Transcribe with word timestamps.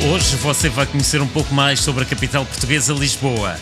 Hoje 0.00 0.36
você 0.36 0.68
vai 0.68 0.86
conhecer 0.86 1.20
um 1.20 1.26
pouco 1.26 1.52
mais 1.52 1.80
sobre 1.80 2.04
a 2.04 2.06
capital 2.06 2.46
portuguesa, 2.46 2.94
Lisboa. 2.94 3.58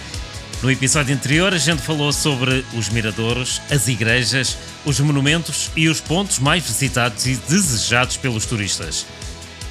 No 0.62 0.70
episódio 0.70 1.14
anterior, 1.14 1.54
a 1.54 1.58
gente 1.58 1.80
falou 1.80 2.12
sobre 2.12 2.62
os 2.74 2.90
miradouros, 2.90 3.60
as 3.70 3.88
igrejas, 3.88 4.56
os 4.84 5.00
monumentos 5.00 5.70
e 5.74 5.88
os 5.88 5.98
pontos 5.98 6.38
mais 6.38 6.62
visitados 6.62 7.26
e 7.26 7.36
desejados 7.36 8.18
pelos 8.18 8.44
turistas. 8.44 9.06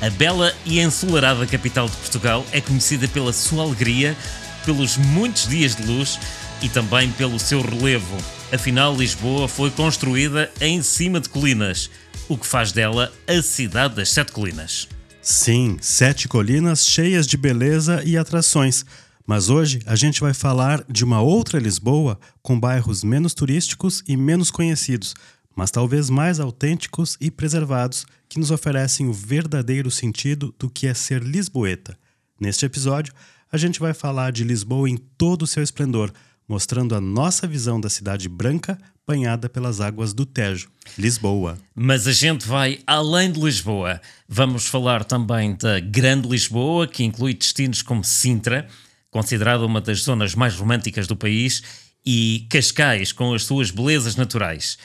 A 0.01 0.09
bela 0.09 0.53
e 0.65 0.79
ensolarada 0.79 1.45
capital 1.45 1.87
de 1.87 1.95
Portugal 1.97 2.43
é 2.51 2.59
conhecida 2.59 3.07
pela 3.07 3.31
sua 3.31 3.63
alegria, 3.63 4.17
pelos 4.65 4.97
muitos 4.97 5.47
dias 5.47 5.75
de 5.75 5.83
luz 5.83 6.19
e 6.63 6.67
também 6.67 7.11
pelo 7.11 7.37
seu 7.37 7.61
relevo. 7.61 8.17
Afinal, 8.51 8.95
Lisboa 8.95 9.47
foi 9.47 9.69
construída 9.69 10.51
em 10.59 10.81
cima 10.81 11.19
de 11.19 11.29
colinas, 11.29 11.91
o 12.27 12.35
que 12.35 12.47
faz 12.47 12.71
dela 12.71 13.13
a 13.27 13.41
cidade 13.43 13.95
das 13.95 14.09
sete 14.09 14.31
colinas. 14.31 14.87
Sim, 15.27 15.79
sete 15.81 16.27
colinas 16.27 16.85
cheias 16.85 17.25
de 17.25 17.35
beleza 17.35 18.03
e 18.05 18.15
atrações. 18.15 18.85
Mas 19.25 19.49
hoje 19.49 19.81
a 19.87 19.95
gente 19.95 20.21
vai 20.21 20.35
falar 20.35 20.85
de 20.87 21.03
uma 21.03 21.19
outra 21.19 21.57
Lisboa 21.57 22.19
com 22.43 22.59
bairros 22.59 23.03
menos 23.03 23.33
turísticos 23.33 24.03
e 24.07 24.15
menos 24.15 24.51
conhecidos, 24.51 25.15
mas 25.55 25.71
talvez 25.71 26.11
mais 26.11 26.39
autênticos 26.39 27.17
e 27.19 27.31
preservados, 27.31 28.05
que 28.29 28.37
nos 28.37 28.51
oferecem 28.51 29.07
o 29.07 29.13
verdadeiro 29.13 29.89
sentido 29.89 30.53
do 30.59 30.69
que 30.69 30.85
é 30.85 30.93
ser 30.93 31.23
lisboeta. 31.23 31.97
Neste 32.39 32.63
episódio, 32.63 33.11
a 33.51 33.57
gente 33.57 33.79
vai 33.79 33.95
falar 33.95 34.31
de 34.31 34.43
Lisboa 34.43 34.87
em 34.87 34.95
todo 34.95 35.41
o 35.41 35.47
seu 35.47 35.63
esplendor, 35.63 36.13
mostrando 36.47 36.93
a 36.93 37.01
nossa 37.01 37.47
visão 37.47 37.81
da 37.81 37.89
cidade 37.89 38.29
branca 38.29 38.77
banhada 39.07 39.47
pelas 39.47 39.79
águas 39.79 40.13
do 40.13 40.25
Tejo, 40.25 40.69
Lisboa. 40.97 41.57
Mas 41.75 42.07
a 42.07 42.11
gente 42.11 42.47
vai 42.47 42.79
além 42.87 43.31
de 43.31 43.39
Lisboa. 43.39 44.01
Vamos 44.27 44.65
falar 44.65 45.03
também 45.03 45.55
da 45.55 45.79
Grande 45.79 46.27
Lisboa, 46.27 46.87
que 46.87 47.03
inclui 47.03 47.33
destinos 47.33 47.81
como 47.81 48.03
Sintra, 48.03 48.67
considerada 49.11 49.65
uma 49.65 49.79
das 49.79 49.99
zonas 49.99 50.33
mais 50.33 50.55
românticas 50.55 51.07
do 51.07 51.15
país, 51.15 51.61
e 52.05 52.47
Cascais, 52.49 53.11
com 53.11 53.33
as 53.33 53.43
suas 53.43 53.71
belezas 53.71 54.15
naturais. 54.15 54.77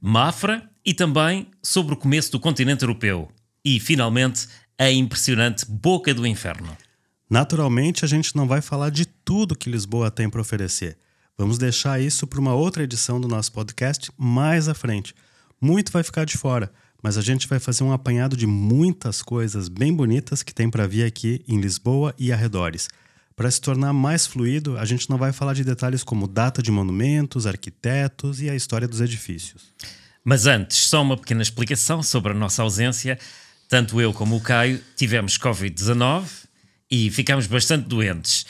Mafra 0.00 0.68
e 0.84 0.94
também 0.94 1.48
sobre 1.62 1.94
o 1.94 1.96
começo 1.96 2.32
do 2.32 2.40
continente 2.40 2.82
europeu. 2.82 3.30
E, 3.64 3.80
finalmente, 3.80 4.46
a 4.78 4.90
impressionante 4.90 5.66
Boca 5.68 6.14
do 6.14 6.26
Inferno. 6.26 6.76
Naturalmente, 7.28 8.04
a 8.04 8.08
gente 8.08 8.34
não 8.34 8.46
vai 8.46 8.60
falar 8.60 8.90
de 8.90 9.04
tudo 9.04 9.56
que 9.56 9.70
Lisboa 9.70 10.10
tem 10.10 10.30
para 10.30 10.40
oferecer. 10.40 10.96
Vamos 11.38 11.56
deixar 11.56 12.00
isso 12.00 12.26
para 12.26 12.40
uma 12.40 12.52
outra 12.52 12.82
edição 12.82 13.20
do 13.20 13.28
nosso 13.28 13.52
podcast 13.52 14.10
mais 14.18 14.68
à 14.68 14.74
frente. 14.74 15.14
Muito 15.60 15.92
vai 15.92 16.02
ficar 16.02 16.24
de 16.24 16.36
fora, 16.36 16.68
mas 17.00 17.16
a 17.16 17.22
gente 17.22 17.46
vai 17.46 17.60
fazer 17.60 17.84
um 17.84 17.92
apanhado 17.92 18.36
de 18.36 18.44
muitas 18.44 19.22
coisas 19.22 19.68
bem 19.68 19.94
bonitas 19.94 20.42
que 20.42 20.52
tem 20.52 20.68
para 20.68 20.88
vir 20.88 21.04
aqui 21.04 21.40
em 21.46 21.60
Lisboa 21.60 22.12
e 22.18 22.32
arredores. 22.32 22.88
Para 23.36 23.48
se 23.52 23.60
tornar 23.60 23.92
mais 23.92 24.26
fluido, 24.26 24.76
a 24.78 24.84
gente 24.84 25.08
não 25.08 25.16
vai 25.16 25.32
falar 25.32 25.54
de 25.54 25.62
detalhes 25.62 26.02
como 26.02 26.26
data 26.26 26.60
de 26.60 26.72
monumentos, 26.72 27.46
arquitetos 27.46 28.42
e 28.42 28.50
a 28.50 28.56
história 28.56 28.88
dos 28.88 29.00
edifícios. 29.00 29.72
Mas 30.24 30.44
antes, 30.44 30.76
só 30.76 31.00
uma 31.00 31.16
pequena 31.16 31.40
explicação 31.40 32.02
sobre 32.02 32.32
a 32.32 32.34
nossa 32.34 32.62
ausência. 32.62 33.16
Tanto 33.68 34.00
eu 34.00 34.12
como 34.12 34.34
o 34.34 34.40
Caio 34.40 34.82
tivemos 34.96 35.38
Covid-19 35.38 36.24
e 36.90 37.08
ficámos 37.12 37.46
bastante 37.46 37.86
doentes. 37.86 38.44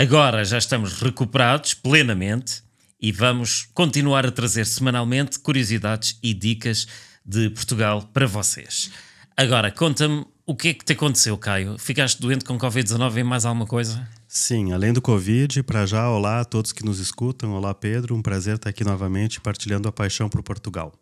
Agora 0.00 0.46
já 0.46 0.56
estamos 0.56 0.94
recuperados 0.94 1.74
plenamente 1.74 2.62
e 2.98 3.12
vamos 3.12 3.68
continuar 3.74 4.24
a 4.24 4.30
trazer 4.30 4.64
semanalmente 4.64 5.38
curiosidades 5.38 6.18
e 6.22 6.32
dicas 6.32 6.88
de 7.22 7.50
Portugal 7.50 8.08
para 8.10 8.26
vocês. 8.26 8.90
Agora, 9.36 9.70
conta-me 9.70 10.24
o 10.46 10.56
que 10.56 10.68
é 10.68 10.72
que 10.72 10.86
te 10.86 10.94
aconteceu, 10.94 11.36
Caio? 11.36 11.76
Ficaste 11.78 12.18
doente 12.18 12.46
com 12.46 12.56
Covid-19 12.56 13.18
e 13.18 13.22
mais 13.22 13.44
alguma 13.44 13.66
coisa? 13.66 14.08
Sim, 14.26 14.72
além 14.72 14.94
do 14.94 15.02
Covid, 15.02 15.62
para 15.64 15.84
já, 15.84 16.08
olá 16.08 16.40
a 16.40 16.46
todos 16.46 16.72
que 16.72 16.82
nos 16.82 16.98
escutam. 16.98 17.52
Olá, 17.52 17.74
Pedro. 17.74 18.16
Um 18.16 18.22
prazer 18.22 18.56
estar 18.56 18.70
aqui 18.70 18.82
novamente 18.82 19.38
partilhando 19.38 19.86
a 19.86 19.92
paixão 19.92 20.30
por 20.30 20.42
Portugal. 20.42 20.94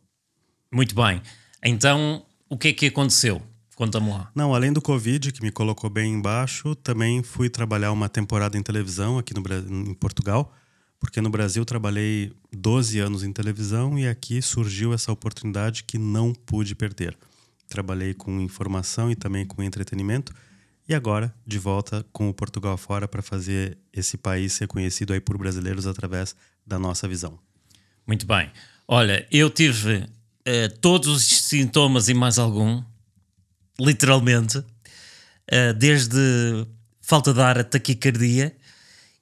Muito 0.72 0.96
bem. 0.96 1.22
Então, 1.62 2.26
o 2.48 2.58
que 2.58 2.66
é 2.66 2.72
que 2.72 2.86
aconteceu? 2.86 3.40
Conta-me 3.78 4.10
lá. 4.10 4.28
Não, 4.34 4.52
além 4.52 4.72
do 4.72 4.82
Covid, 4.82 5.30
que 5.30 5.40
me 5.40 5.52
colocou 5.52 5.88
bem 5.88 6.12
embaixo, 6.12 6.74
também 6.74 7.22
fui 7.22 7.48
trabalhar 7.48 7.92
uma 7.92 8.08
temporada 8.08 8.58
em 8.58 8.62
televisão 8.62 9.18
aqui 9.18 9.32
no, 9.32 9.40
em 9.70 9.94
Portugal, 9.94 10.52
porque 10.98 11.20
no 11.20 11.30
Brasil 11.30 11.64
trabalhei 11.64 12.32
12 12.52 12.98
anos 12.98 13.22
em 13.22 13.32
televisão 13.32 13.96
e 13.96 14.08
aqui 14.08 14.42
surgiu 14.42 14.92
essa 14.92 15.12
oportunidade 15.12 15.84
que 15.84 15.96
não 15.96 16.32
pude 16.32 16.74
perder. 16.74 17.16
Trabalhei 17.68 18.14
com 18.14 18.40
informação 18.40 19.12
e 19.12 19.14
também 19.14 19.46
com 19.46 19.62
entretenimento 19.62 20.34
e 20.88 20.92
agora 20.92 21.32
de 21.46 21.60
volta 21.60 22.04
com 22.12 22.28
o 22.28 22.34
Portugal 22.34 22.76
fora 22.76 23.06
para 23.06 23.22
fazer 23.22 23.78
esse 23.92 24.16
país 24.16 24.54
ser 24.54 24.66
conhecido 24.66 25.12
aí 25.12 25.20
por 25.20 25.38
brasileiros 25.38 25.86
através 25.86 26.34
da 26.66 26.80
nossa 26.80 27.06
visão. 27.06 27.38
Muito 28.04 28.26
bem. 28.26 28.50
Olha, 28.88 29.24
eu 29.30 29.48
tive 29.48 29.98
uh, 29.98 30.78
todos 30.80 31.06
os 31.06 31.22
sintomas 31.22 32.08
e 32.08 32.14
mais 32.14 32.40
algum 32.40 32.82
literalmente, 33.80 34.58
uh, 34.58 35.74
desde 35.76 36.66
falta 37.00 37.32
de 37.32 37.40
ar 37.40 37.58
a 37.58 37.64
taquicardia, 37.64 38.54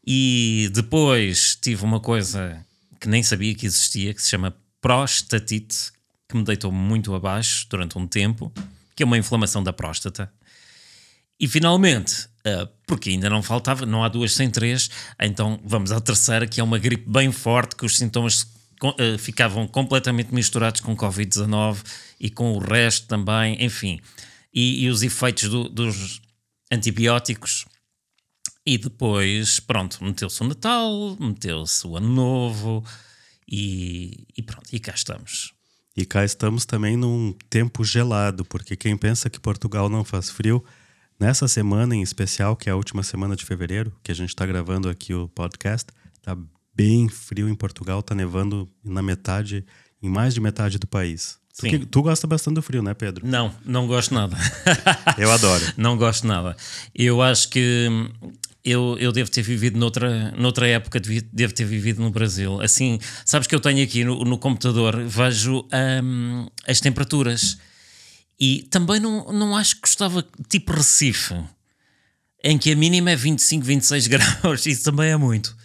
e 0.07 0.71
depois 0.73 1.57
tive 1.61 1.85
uma 1.85 2.01
coisa 2.01 2.65
que 3.01 3.09
nem 3.09 3.23
sabia 3.23 3.55
que 3.55 3.67
existia, 3.67 4.15
que 4.15 4.23
se 4.23 4.31
chama 4.31 4.57
prostatite, 4.81 5.93
que 6.29 6.37
me 6.37 6.45
deitou 6.45 6.73
muito 6.73 7.15
abaixo 7.15 7.67
durante 7.69 7.99
um 7.99 8.07
tempo, 8.07 8.53
que 8.95 9.03
é 9.03 9.07
uma 9.07 9.19
inflamação 9.19 9.63
da 9.63 9.73
próstata. 9.73 10.33
E 11.39 11.47
finalmente, 11.47 12.25
uh, 12.47 12.69
porque 12.87 13.11
ainda 13.11 13.29
não 13.29 13.43
faltava, 13.43 13.85
não 13.85 14.03
há 14.03 14.09
duas 14.09 14.33
sem 14.33 14.51
três, 14.51 14.89
então 15.21 15.61
vamos 15.65 15.93
à 15.93 16.01
terceira, 16.01 16.47
que 16.47 16.61
é 16.61 16.65
uma 16.65 16.79
gripe 16.79 17.09
bem 17.09 17.31
forte, 17.31 17.77
que 17.77 17.85
os 17.85 17.99
sintomas 17.99 18.43
uh, 18.83 19.19
ficavam 19.19 19.67
completamente 19.69 20.33
misturados 20.33 20.81
com 20.81 20.97
Covid-19 20.97 21.79
e 22.19 22.31
com 22.31 22.53
o 22.53 22.59
resto 22.59 23.07
também, 23.07 23.63
enfim 23.63 24.01
e, 24.57 24.85
e 24.85 24.89
os 24.89 25.03
efeitos 25.03 25.51
do, 25.51 25.69
dos 25.69 26.23
antibióticos. 26.73 27.67
E 28.65 28.79
depois, 28.79 29.61
pronto, 29.61 30.03
meteu-se 30.03 30.43
o 30.43 30.49
Natal, 30.49 31.17
meteu-se 31.21 31.87
o 31.87 31.97
Ano 31.97 32.09
Novo 32.09 32.83
e, 33.47 34.27
e 34.35 34.43
pronto, 34.43 34.67
e 34.73 34.81
cá 34.81 34.93
estamos. 34.95 35.53
E 35.95 36.07
cá 36.07 36.25
estamos 36.25 36.65
também 36.65 36.97
num 36.97 37.35
tempo 37.51 37.85
gelado, 37.85 38.45
porque 38.47 38.77
quem 38.77 38.97
pensa 38.97 39.29
que 39.29 39.39
Portugal 39.39 39.89
não 39.89 40.03
faz 40.03 40.31
frio, 40.31 40.65
nessa 41.21 41.47
semana 41.47 41.95
em 41.95 42.03
especial, 42.03 42.57
que 42.57 42.69
é 42.69 42.73
a 42.73 42.77
última 42.77 43.03
semana 43.03 43.37
de 43.37 43.45
fevereiro, 43.45 43.95
que 44.03 44.11
a 44.11 44.15
gente 44.15 44.31
está 44.31 44.45
gravando 44.47 44.89
aqui 44.89 45.15
o 45.15 45.29
podcast, 45.29 45.93
tá 46.23 46.37
bem 46.75 47.09
frio 47.09 47.49
em 47.49 47.55
Portugal, 47.55 48.03
tá 48.03 48.15
nevando 48.15 48.69
na 48.83 49.03
metade, 49.03 49.65
em 50.03 50.09
mais 50.09 50.35
de 50.35 50.41
metade 50.41 50.79
do 50.79 50.87
país. 50.87 51.39
Tu, 51.59 51.67
que, 51.69 51.79
tu, 51.79 52.03
gosta 52.03 52.27
bastante 52.27 52.57
do 52.57 52.63
frio, 52.63 52.83
né, 52.83 52.93
Pedro? 52.93 53.27
Não, 53.27 53.55
não 53.65 53.87
gosto 53.87 54.13
nada. 54.13 54.37
eu 55.17 55.31
adoro. 55.33 55.65
Não 55.77 55.97
gosto 55.97 56.27
nada. 56.27 56.55
Eu 56.95 57.23
acho 57.23 57.49
que 57.49 57.89
eu, 58.63 58.97
eu 58.99 59.11
devo 59.11 59.31
ter 59.31 59.43
vivido 59.43 59.79
noutra, 59.79 60.33
noutra 60.33 60.67
época, 60.67 61.01
devo 61.01 61.55
ter 61.55 61.65
vivido 61.65 62.03
no 62.03 62.11
Brasil. 62.11 62.61
Assim, 62.61 62.99
sabes 63.25 63.47
que 63.47 63.55
eu 63.55 63.61
tenho 63.61 63.83
aqui 63.83 64.05
no, 64.05 64.23
no 64.25 64.37
computador, 64.37 65.03
vejo 65.05 65.67
um, 66.03 66.47
as 66.67 66.81
temperaturas 66.81 67.57
e 68.39 68.65
também 68.65 69.01
não, 69.01 69.33
não 69.33 69.57
acho 69.57 69.77
que 69.77 69.83
gostava, 69.83 70.27
tipo 70.49 70.73
Recife, 70.73 71.37
em 72.45 72.59
que 72.59 72.73
a 72.73 72.77
mínima 72.77 73.13
é 73.13 73.17
25, 73.17 73.65
26 73.65 74.07
graus, 74.09 74.67
isso 74.67 74.85
também 74.85 75.11
é 75.11 75.17
muito. 75.17 75.57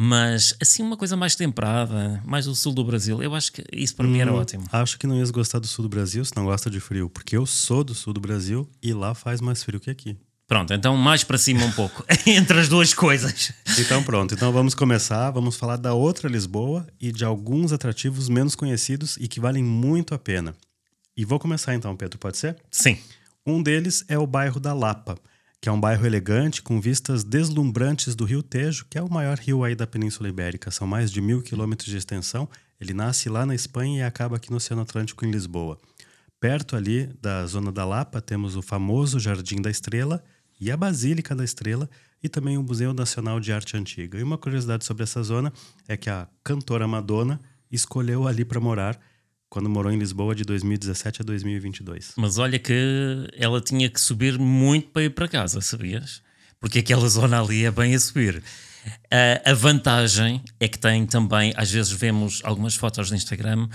Mas 0.00 0.54
assim, 0.62 0.80
uma 0.80 0.96
coisa 0.96 1.16
mais 1.16 1.34
temperada, 1.34 2.22
mais 2.24 2.46
o 2.46 2.54
sul 2.54 2.72
do 2.72 2.84
Brasil, 2.84 3.20
eu 3.20 3.34
acho 3.34 3.52
que 3.52 3.64
isso 3.72 3.96
para 3.96 4.06
hum, 4.06 4.10
mim 4.10 4.20
era 4.20 4.32
hum, 4.32 4.36
ótimo. 4.36 4.64
Acho 4.70 4.96
que 4.96 5.08
não 5.08 5.16
ias 5.16 5.32
gostar 5.32 5.58
do 5.58 5.66
sul 5.66 5.82
do 5.82 5.88
Brasil 5.88 6.24
se 6.24 6.36
não 6.36 6.44
gosta 6.44 6.70
de 6.70 6.78
frio, 6.78 7.10
porque 7.10 7.36
eu 7.36 7.44
sou 7.44 7.82
do 7.82 7.92
sul 7.96 8.12
do 8.12 8.20
Brasil 8.20 8.70
e 8.80 8.92
lá 8.92 9.12
faz 9.12 9.40
mais 9.40 9.64
frio 9.64 9.80
que 9.80 9.90
aqui. 9.90 10.16
Pronto, 10.46 10.72
então 10.72 10.96
mais 10.96 11.24
para 11.24 11.36
cima 11.36 11.64
um 11.64 11.72
pouco, 11.72 12.04
entre 12.24 12.60
as 12.60 12.68
duas 12.68 12.94
coisas. 12.94 13.52
Então 13.76 14.00
pronto, 14.04 14.34
então 14.34 14.52
vamos 14.52 14.72
começar, 14.72 15.32
vamos 15.32 15.56
falar 15.56 15.76
da 15.76 15.92
outra 15.92 16.28
Lisboa 16.28 16.86
e 17.00 17.10
de 17.10 17.24
alguns 17.24 17.72
atrativos 17.72 18.28
menos 18.28 18.54
conhecidos 18.54 19.16
e 19.16 19.26
que 19.26 19.40
valem 19.40 19.64
muito 19.64 20.14
a 20.14 20.18
pena. 20.18 20.54
E 21.16 21.24
vou 21.24 21.40
começar 21.40 21.74
então, 21.74 21.96
Pedro, 21.96 22.20
pode 22.20 22.38
ser? 22.38 22.56
Sim. 22.70 22.96
Um 23.44 23.60
deles 23.60 24.04
é 24.06 24.16
o 24.16 24.28
bairro 24.28 24.60
da 24.60 24.72
Lapa 24.72 25.18
que 25.60 25.68
é 25.68 25.72
um 25.72 25.80
bairro 25.80 26.06
elegante 26.06 26.62
com 26.62 26.80
vistas 26.80 27.24
deslumbrantes 27.24 28.14
do 28.14 28.24
Rio 28.24 28.42
Tejo, 28.42 28.86
que 28.88 28.96
é 28.96 29.02
o 29.02 29.10
maior 29.10 29.38
rio 29.38 29.64
aí 29.64 29.74
da 29.74 29.86
Península 29.86 30.28
Ibérica. 30.28 30.70
São 30.70 30.86
mais 30.86 31.10
de 31.10 31.20
mil 31.20 31.42
quilômetros 31.42 31.88
de 31.88 31.96
extensão. 31.96 32.48
Ele 32.80 32.94
nasce 32.94 33.28
lá 33.28 33.44
na 33.44 33.54
Espanha 33.54 33.98
e 33.98 34.02
acaba 34.02 34.36
aqui 34.36 34.50
no 34.50 34.58
Oceano 34.58 34.82
Atlântico, 34.82 35.24
em 35.24 35.30
Lisboa. 35.30 35.78
Perto 36.40 36.76
ali 36.76 37.06
da 37.20 37.44
zona 37.46 37.72
da 37.72 37.84
Lapa, 37.84 38.20
temos 38.20 38.54
o 38.54 38.62
famoso 38.62 39.18
Jardim 39.18 39.60
da 39.60 39.70
Estrela 39.70 40.22
e 40.60 40.70
a 40.70 40.76
Basílica 40.76 41.34
da 41.34 41.42
Estrela 41.42 41.90
e 42.22 42.28
também 42.28 42.56
o 42.56 42.62
Museu 42.62 42.94
Nacional 42.94 43.40
de 43.40 43.52
Arte 43.52 43.76
Antiga. 43.76 44.18
E 44.18 44.22
uma 44.22 44.38
curiosidade 44.38 44.84
sobre 44.84 45.02
essa 45.02 45.22
zona 45.24 45.52
é 45.88 45.96
que 45.96 46.08
a 46.08 46.28
cantora 46.44 46.86
Madonna 46.86 47.40
escolheu 47.70 48.28
ali 48.28 48.44
para 48.44 48.60
morar 48.60 48.98
quando 49.48 49.68
morou 49.68 49.90
em 49.90 49.98
Lisboa 49.98 50.34
de 50.34 50.44
2017 50.44 51.22
a 51.22 51.24
2022. 51.24 52.12
Mas 52.16 52.38
olha 52.38 52.58
que 52.58 53.28
ela 53.36 53.60
tinha 53.60 53.88
que 53.88 54.00
subir 54.00 54.38
muito 54.38 54.88
para 54.88 55.04
ir 55.04 55.10
para 55.10 55.28
casa, 55.28 55.60
sabias? 55.60 56.22
Porque 56.60 56.80
aquela 56.80 57.06
zona 57.08 57.40
ali 57.40 57.64
é 57.64 57.70
bem 57.70 57.94
a 57.94 58.00
subir. 58.00 58.42
Uh, 58.86 59.50
a 59.50 59.54
vantagem 59.54 60.42
é 60.58 60.68
que 60.68 60.78
tem 60.78 61.04
também, 61.04 61.52
às 61.56 61.70
vezes 61.70 61.92
vemos 61.92 62.40
algumas 62.44 62.74
fotos 62.74 63.10
no 63.10 63.16
Instagram 63.16 63.68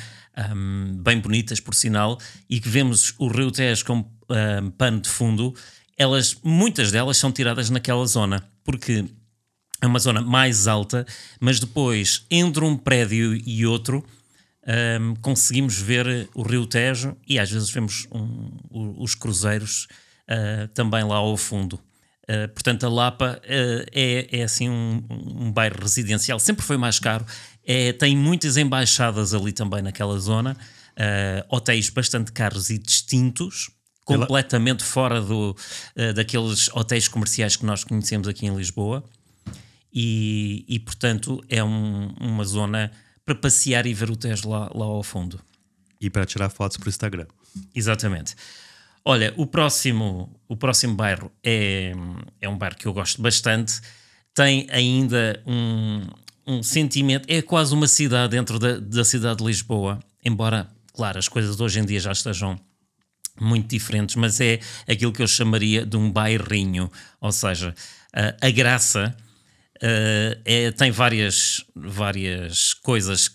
um, 0.56 0.98
bem 1.02 1.20
bonitas, 1.20 1.60
por 1.60 1.76
sinal, 1.76 2.20
e 2.50 2.60
que 2.60 2.70
vemos 2.70 3.14
o 3.18 3.28
Rio 3.28 3.52
Tejo 3.52 3.86
com 3.86 3.98
um, 3.98 4.72
pano 4.72 5.02
de 5.02 5.10
fundo. 5.10 5.54
Elas, 5.98 6.36
muitas 6.44 6.92
delas 6.92 7.18
são 7.18 7.32
tiradas 7.32 7.70
naquela 7.70 8.06
zona, 8.06 8.44
porque 8.64 9.06
é 9.82 9.88
uma 9.88 10.00
zona 10.00 10.22
mais 10.22 10.68
alta, 10.68 11.06
mas 11.40 11.60
depois 11.60 12.26
entre 12.32 12.64
um 12.64 12.76
prédio 12.76 13.36
e 13.36 13.66
outro 13.66 14.04
um, 14.66 15.16
conseguimos 15.16 15.78
ver 15.78 16.30
o 16.34 16.42
Rio 16.42 16.66
Tejo 16.66 17.18
e 17.28 17.38
às 17.38 17.52
vezes 17.52 17.70
vemos 17.70 18.08
um, 18.12 18.52
os 18.72 19.14
cruzeiros 19.16 19.88
uh, 20.30 20.68
também 20.70 21.04
lá 21.04 21.18
ao 21.18 21.36
fundo. 21.36 21.80
Uh, 22.24 22.48
portanto, 22.54 22.86
a 22.86 22.90
Lapa 22.90 23.42
uh, 23.44 23.86
é, 23.92 24.40
é 24.40 24.44
assim 24.44 24.70
um, 24.70 25.04
um, 25.10 25.52
bairro 25.52 25.82
residencial, 25.82 26.40
sempre 26.40 26.64
foi 26.64 26.78
mais 26.78 26.98
caro, 26.98 27.26
é, 27.66 27.92
tem 27.92 28.16
muitas 28.16 28.56
embaixadas 28.56 29.34
ali 29.34 29.52
também 29.52 29.82
naquela 29.82 30.18
zona, 30.20 30.56
hotéis 31.50 31.90
bastante 31.90 32.32
caros 32.32 32.70
e 32.70 32.78
distintos, 32.78 33.72
completamente 34.06 34.84
fora 34.84 35.22
do, 35.22 35.56
daqueles 36.14 36.70
hotéis 36.74 37.08
comerciais 37.08 37.56
que 37.56 37.66
nós 37.66 37.86
conhecemos 37.86 38.28
aqui 38.28 38.46
em 38.46 38.56
Lisboa. 38.56 39.04
E, 39.94 40.66
e 40.68 40.78
portanto, 40.80 41.42
é 41.48 41.64
uma 41.64 42.44
zona 42.44 42.92
para 43.26 43.36
passear 43.36 43.86
e 43.86 43.94
ver 43.94 44.10
o 44.10 44.16
Tejo 44.16 44.50
lá, 44.50 44.70
lá 44.74 44.86
ao 44.86 45.04
fundo. 45.04 45.40
E 46.00 46.10
para 46.10 46.26
tirar 46.26 46.50
fotos 46.50 46.78
para 46.78 46.88
o 46.88 46.90
Instagram. 46.90 47.26
Exatamente. 47.74 48.36
Olha, 49.06 49.34
o 49.38 49.46
próximo, 49.46 50.34
o 50.48 50.56
próximo 50.56 50.96
bairro 50.96 51.32
é, 51.44 51.94
é 52.42 52.48
um 52.48 52.58
bairro 52.58 52.76
que 52.76 52.86
eu 52.86 52.94
gosto 52.94 53.22
bastante. 53.22 53.82
Tem 54.34 54.68
ainda 54.70 55.42
um, 55.46 56.02
um 56.48 56.64
sentimento, 56.64 57.26
é 57.30 57.42
quase 57.42 57.74
uma 57.74 57.88
cidade 57.88 58.32
dentro 58.32 58.58
da, 58.58 58.80
da 58.80 59.04
cidade 59.04 59.40
de 59.40 59.46
Lisboa, 59.46 60.00
embora, 60.24 60.70
claro, 60.94 61.20
as 61.20 61.28
coisas 61.28 61.60
hoje 61.60 61.80
em 61.80 61.86
dia 61.86 62.00
já 62.00 62.12
estejam 62.12 62.60
muito 63.40 63.68
diferentes, 63.68 64.16
mas 64.16 64.40
é 64.40 64.60
aquilo 64.88 65.12
que 65.12 65.22
eu 65.22 65.28
chamaria 65.28 65.86
de 65.86 65.98
um 65.98 66.12
bairrinho, 66.12 66.90
ou 67.20 67.32
seja, 67.32 67.76
a, 68.14 68.48
a 68.48 68.52
graça 68.52 69.16
uh, 69.78 70.42
é, 70.46 70.72
tem 70.72 70.92
várias, 70.92 71.64
várias 71.76 72.74
coisas 72.74 73.32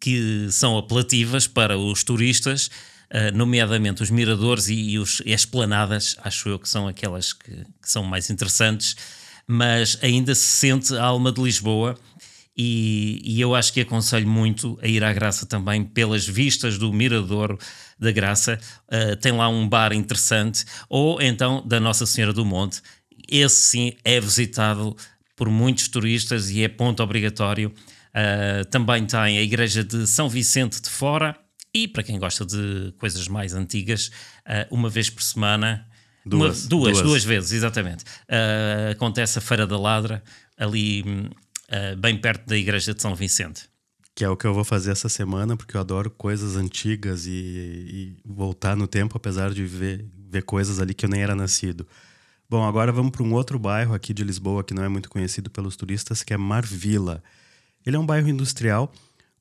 que 0.00 0.48
são 0.50 0.78
apelativas 0.78 1.46
para 1.46 1.78
os 1.78 2.02
turistas, 2.02 2.70
uh, 3.12 3.36
nomeadamente 3.36 4.02
os 4.02 4.10
miradores 4.10 4.68
e, 4.68 4.74
e, 4.74 4.98
os, 4.98 5.22
e, 5.24 5.34
as 5.34 5.44
planadas, 5.44 6.16
acho 6.22 6.48
eu 6.48 6.58
que 6.58 6.68
são 6.68 6.88
aquelas 6.88 7.32
que, 7.32 7.50
que, 7.52 7.90
são 7.90 8.02
mais 8.02 8.30
interessantes, 8.30 8.96
mas 9.46 9.98
ainda 10.02 10.34
se 10.34 10.46
sente 10.46 10.96
a 10.96 11.04
alma 11.04 11.30
de 11.30 11.42
Lisboa. 11.42 11.98
E, 12.56 13.22
e, 13.24 13.40
eu 13.40 13.54
acho 13.54 13.72
que 13.72 13.80
aconselho 13.80 14.28
muito 14.28 14.78
a 14.82 14.86
ir 14.86 15.02
à 15.02 15.12
Graça 15.12 15.46
também 15.46 15.82
pelas 15.82 16.26
vistas 16.26 16.76
do 16.76 16.92
Mirador 16.92 17.58
da 17.98 18.10
Graça. 18.10 18.58
Uh, 18.86 19.16
tem 19.16 19.32
lá 19.32 19.48
um 19.48 19.68
bar 19.68 19.92
interessante, 19.92 20.64
ou 20.88 21.22
então 21.22 21.66
da 21.66 21.78
Nossa 21.78 22.04
Senhora 22.04 22.32
do 22.32 22.44
Monte. 22.44 22.82
Esse 23.28 23.56
sim 23.56 23.92
é 24.04 24.20
visitado 24.20 24.96
por 25.40 25.48
muitos 25.48 25.88
turistas 25.88 26.50
e 26.50 26.62
é 26.62 26.68
ponto 26.68 27.02
obrigatório. 27.02 27.72
Uh, 28.10 28.62
também 28.66 29.06
tem 29.06 29.38
a 29.38 29.42
Igreja 29.42 29.82
de 29.82 30.06
São 30.06 30.28
Vicente 30.28 30.82
de 30.82 30.90
Fora 30.90 31.34
e, 31.72 31.88
para 31.88 32.02
quem 32.02 32.18
gosta 32.18 32.44
de 32.44 32.92
coisas 32.98 33.26
mais 33.26 33.54
antigas, 33.54 34.10
uh, 34.46 34.68
uma 34.70 34.90
vez 34.90 35.08
por 35.08 35.22
semana. 35.22 35.88
Duas, 36.26 36.64
uma, 36.64 36.68
duas, 36.68 36.92
duas, 36.92 37.02
duas, 37.02 37.24
vezes, 37.24 37.52
exatamente. 37.52 38.04
Uh, 38.04 38.90
acontece 38.92 39.38
a 39.38 39.40
Feira 39.40 39.66
da 39.66 39.78
Ladra, 39.78 40.22
ali 40.58 41.02
bem 41.98 42.18
perto 42.18 42.46
da 42.46 42.56
Igreja 42.56 42.92
de 42.92 43.00
São 43.00 43.14
Vicente. 43.14 43.62
Que 44.14 44.24
é 44.24 44.28
o 44.28 44.36
que 44.36 44.46
eu 44.46 44.52
vou 44.52 44.64
fazer 44.64 44.90
essa 44.90 45.08
semana, 45.08 45.56
porque 45.56 45.74
eu 45.74 45.80
adoro 45.80 46.10
coisas 46.10 46.56
antigas 46.56 47.24
e, 47.26 47.30
e 47.30 48.16
voltar 48.26 48.76
no 48.76 48.86
tempo, 48.86 49.16
apesar 49.16 49.54
de 49.54 49.64
ver, 49.64 50.04
ver 50.28 50.42
coisas 50.42 50.80
ali 50.80 50.92
que 50.92 51.06
eu 51.06 51.08
nem 51.08 51.22
era 51.22 51.34
nascido. 51.34 51.86
Bom, 52.50 52.64
agora 52.64 52.90
vamos 52.90 53.12
para 53.12 53.22
um 53.22 53.32
outro 53.32 53.60
bairro 53.60 53.94
aqui 53.94 54.12
de 54.12 54.24
Lisboa 54.24 54.64
que 54.64 54.74
não 54.74 54.82
é 54.82 54.88
muito 54.88 55.08
conhecido 55.08 55.48
pelos 55.48 55.76
turistas, 55.76 56.24
que 56.24 56.34
é 56.34 56.36
Marvila. 56.36 57.22
Ele 57.86 57.94
é 57.94 57.98
um 57.98 58.04
bairro 58.04 58.28
industrial 58.28 58.92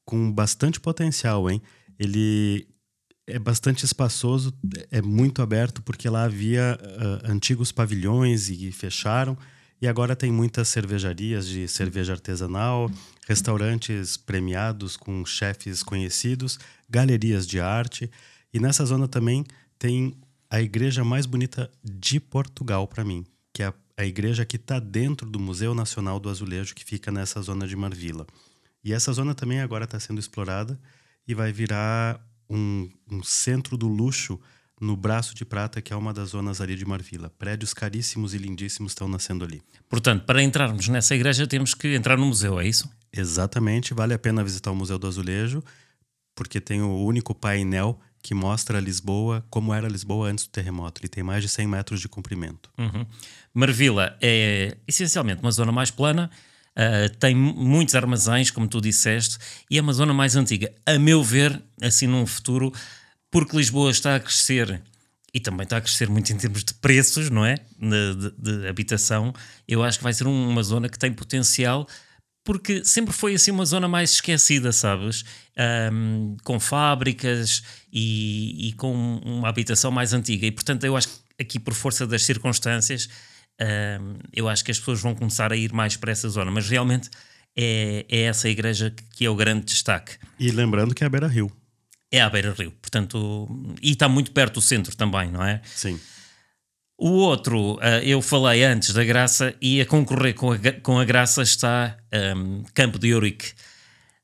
com 0.06 0.32
bastante 0.32 0.80
potencial, 0.80 1.50
hein? 1.50 1.60
Ele 1.98 2.68
é 3.26 3.40
bastante 3.40 3.84
espaçoso, 3.84 4.54
é 4.92 5.02
muito 5.02 5.42
aberto 5.42 5.82
porque 5.82 6.08
lá 6.08 6.26
havia 6.26 6.78
uh, 6.80 7.32
antigos 7.32 7.72
pavilhões 7.72 8.48
e 8.48 8.72
fecharam. 8.72 9.36
E 9.82 9.88
agora 9.88 10.16
tem 10.16 10.32
muitas 10.32 10.68
cervejarias 10.68 11.48
de 11.48 11.68
cerveja 11.68 12.14
artesanal, 12.14 12.92
restaurantes 13.28 14.18
premiados 14.18 14.96
com 14.96 15.26
chefes 15.26 15.82
conhecidos, 15.82 16.60
galerias 16.88 17.48
de 17.48 17.60
arte. 17.60 18.08
E 18.54 18.60
nessa 18.60 18.86
zona 18.86 19.08
também 19.08 19.44
tem 19.80 20.16
a 20.50 20.62
igreja 20.62 21.04
mais 21.04 21.26
bonita 21.26 21.72
de 21.84 22.20
Portugal 22.20 22.88
para 22.88 23.04
mim, 23.04 23.26
que 23.54 23.62
é 23.62 23.68
a, 23.68 23.74
a 23.98 24.06
igreja 24.06 24.46
que 24.46 24.56
está 24.56 24.80
dentro 24.80 25.30
do 25.30 25.40
Museu 25.40 25.76
Nacional 25.76 26.20
do 26.20 26.30
Azulejo, 26.30 26.74
que 26.74 26.84
fica 26.84 27.12
nessa 27.12 27.42
zona 27.42 27.68
de 27.68 27.76
Marvila. 27.76 28.26
E 28.84 28.94
essa 28.94 29.14
zona 29.14 29.36
também 29.36 29.60
agora 29.60 29.84
está 29.84 30.00
sendo 30.00 30.20
explorada 30.20 30.80
e 31.28 31.36
vai 31.36 31.52
virar 31.52 32.20
um, 32.50 32.90
um, 33.12 33.22
centro 33.22 33.78
do 33.78 33.88
luxo 33.88 34.40
no 34.82 34.96
Braço 34.96 35.36
de 35.36 35.46
Prata, 35.46 35.82
que 35.82 35.94
é 35.94 35.96
uma 35.96 36.14
das 36.14 36.30
zonas 36.30 36.62
ali 36.62 36.76
de 36.76 36.86
Marvila. 36.86 37.30
Prédios 37.30 37.74
caríssimos 37.74 38.34
e 38.34 38.38
lindíssimos 38.38 38.94
estão 38.94 39.08
nascendo 39.08 39.44
ali. 39.44 39.62
Portanto, 39.88 40.26
para 40.26 40.42
entrarmos 40.42 40.88
nessa 40.88 41.14
igreja 41.14 41.46
temos 41.46 41.74
que 41.74 41.94
entrar 41.94 42.18
no 42.18 42.26
museu, 42.26 42.60
é 42.60 42.68
isso? 42.68 42.90
Exatamente, 43.12 43.94
vale 43.94 44.14
a 44.14 44.20
pena 44.20 44.44
visitar 44.44 44.72
o 44.72 44.76
Museu 44.76 44.98
do 44.98 45.08
Azulejo, 45.08 45.64
porque 46.34 46.62
tem 46.62 46.82
o 46.82 47.04
único 47.04 47.36
painel 47.36 48.00
que 48.22 48.34
mostra 48.34 48.80
Lisboa 48.80 49.46
como 49.50 49.74
era 49.74 49.88
Lisboa 49.88 50.30
antes 50.30 50.46
do 50.46 50.52
terremoto. 50.52 51.02
Ele 51.02 51.08
tem 51.08 51.24
mais 51.24 51.44
de 51.44 51.50
100 51.50 51.68
metros 51.68 52.02
de 52.02 52.08
comprimento. 52.08 52.70
Uhum. 52.78 53.06
Marvila 53.54 54.18
é 54.22 54.78
essencialmente 54.88 55.42
uma 55.42 55.52
zona 55.52 55.72
mais 55.72 55.90
plana, 55.90 56.30
uh, 56.76 57.18
tem 57.18 57.36
muitos 57.36 57.96
armazéns, 57.96 58.52
como 58.52 58.68
tu 58.68 58.82
disseste, 58.82 59.38
e 59.70 59.78
é 59.78 59.82
uma 59.82 59.94
zona 59.94 60.14
mais 60.14 60.36
antiga. 60.36 60.72
A 60.86 61.00
meu 61.00 61.24
ver, 61.24 61.62
assim 61.82 62.08
num 62.08 62.26
futuro, 62.26 62.74
porque 63.32 63.56
Lisboa 63.56 63.92
está 63.92 64.16
a 64.16 64.20
crescer 64.20 64.82
e 65.34 65.40
também 65.40 65.64
está 65.64 65.78
a 65.78 65.82
crescer 65.82 66.10
muito 66.10 66.32
em 66.34 66.38
termos 66.38 66.64
de 66.64 66.74
preços, 66.74 67.30
não 67.30 67.46
é? 67.46 67.56
De, 67.80 68.16
de, 68.16 68.62
de 68.62 68.68
habitação, 68.68 69.34
eu 69.68 69.84
acho 69.84 70.00
que 70.00 70.04
vai 70.04 70.14
ser 70.14 70.28
uma 70.28 70.64
zona 70.64 70.90
que 70.90 70.98
tem 70.98 71.12
potencial 71.14 71.88
porque 72.44 72.84
sempre 72.84 73.14
foi 73.14 73.36
assim 73.36 73.52
uma 73.52 73.66
zona 73.66 73.88
mais 73.88 74.12
esquecida, 74.12 74.72
sabes? 74.72 75.24
Um, 75.92 76.38
com 76.44 76.60
fábricas 76.60 77.64
e, 77.92 78.70
e, 78.70 78.74
com 78.74 78.94
uma 79.24 79.50
habitação 79.50 79.92
mais 79.92 80.14
antiga. 80.14 80.46
E 80.46 80.52
portanto, 80.52 80.84
eu 80.84 80.96
acho 80.96 81.08
que 81.08 81.16
aqui, 81.40 81.60
por 81.60 81.74
força 81.74 82.08
das 82.08 82.24
circunstâncias, 82.24 83.10
um, 83.62 84.20
eu 84.34 84.48
acho 84.48 84.64
que 84.64 84.72
as 84.72 84.80
pessoas 84.80 85.02
vão 85.02 85.14
começar 85.14 85.52
a 85.52 85.56
ir 85.56 85.74
mais 85.74 85.96
para 85.96 86.12
essa 86.12 86.30
zona. 86.30 86.50
Mas 86.50 86.70
realmente 86.70 87.10
é, 87.56 88.06
é 88.10 88.22
essa 88.22 88.48
igreja 88.50 88.94
que 89.16 89.26
é 89.26 89.30
o 89.30 89.36
grande 89.36 89.66
destaque. 89.66 90.18
E 90.40 90.50
lembrando 90.52 90.96
que 90.96 91.04
é 91.04 91.08
a 91.08 91.10
Beira 91.10 91.28
Rio. 91.28 91.52
É 92.12 92.22
a 92.22 92.30
Beira 92.30 92.56
Rio, 92.58 92.72
portanto, 92.72 93.48
e 93.82 93.92
está 93.92 94.10
muito 94.10 94.32
perto 94.32 94.56
do 94.56 94.62
centro 94.62 94.96
também, 94.96 95.30
não 95.30 95.44
é? 95.44 95.62
Sim. 95.64 96.00
O 97.02 97.12
outro, 97.12 97.76
uh, 97.76 97.80
eu 98.04 98.22
falei 98.22 98.62
antes 98.62 98.94
da 98.94 99.06
Graça, 99.06 99.56
e 99.62 99.80
a 99.80 99.86
concorrer 99.86 100.36
com 100.36 100.52
a, 100.52 100.58
com 100.84 101.00
a 101.00 101.06
Graça 101.06 101.42
está 101.42 101.96
um, 102.36 102.62
Campo 102.74 103.00
de 103.00 103.14
Ourique. 103.14 103.54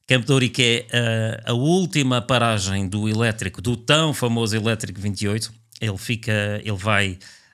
Campo 0.06 0.26
de 0.26 0.34
Ourique 0.34 0.86
é 0.92 1.40
uh, 1.48 1.52
a 1.52 1.54
última 1.54 2.22
paragem 2.22 2.86
do 2.90 3.08
elétrico, 3.08 3.62
do 3.62 3.78
tão 3.78 4.14
famoso 4.14 4.58
elétrico 4.58 5.00
28. 5.00 5.54
Ele 5.80 5.98
fica, 5.98 6.60
ele 6.66 6.76
vai, 6.76 7.12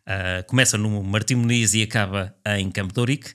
uh, 0.07 0.43
começa 0.47 0.75
no 0.75 1.03
Martim 1.03 1.35
Muniz 1.35 1.75
e 1.75 1.83
acaba 1.83 2.33
em 2.57 2.71
Campo 2.71 2.91
de 2.91 2.99
Ourique. 2.99 3.31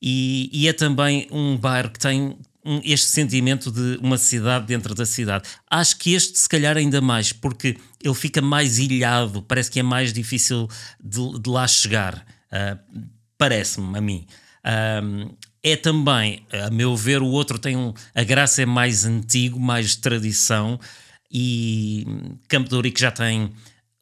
E, 0.00 0.48
e, 0.50 0.66
é 0.66 0.72
também 0.72 1.28
um 1.30 1.58
bairro 1.58 1.90
que 1.90 1.98
tem 1.98 2.38
um, 2.64 2.80
este 2.82 3.08
sentimento 3.08 3.70
de 3.70 3.98
uma 4.00 4.16
cidade 4.16 4.64
dentro 4.64 4.94
da 4.94 5.04
cidade. 5.04 5.46
Acho 5.70 5.98
que 5.98 6.14
este, 6.14 6.38
se 6.38 6.48
calhar, 6.48 6.78
ainda 6.78 7.02
mais, 7.02 7.34
porque 7.34 7.76
ele 8.02 8.14
fica 8.14 8.40
mais 8.40 8.78
ilhado, 8.78 9.42
parece 9.42 9.70
que 9.70 9.80
é 9.80 9.82
mais 9.82 10.12
difícil 10.12 10.68
de, 11.02 11.38
de 11.40 11.50
lá 11.50 11.66
chegar. 11.66 12.24
Uh, 12.52 13.08
Parece-me 13.36 13.96
a 13.96 14.00
mim. 14.00 14.26
Uh, 14.64 15.36
é 15.62 15.76
também, 15.76 16.44
a 16.52 16.70
meu 16.70 16.96
ver, 16.96 17.22
o 17.22 17.28
outro 17.28 17.58
tem 17.58 17.76
um. 17.76 17.94
A 18.14 18.24
graça 18.24 18.62
é 18.62 18.66
mais 18.66 19.04
antigo, 19.04 19.60
mais 19.60 19.94
tradição, 19.94 20.78
e 21.30 22.04
Campo 22.48 22.68
de 22.82 22.92
já 22.96 23.12
tem 23.12 23.52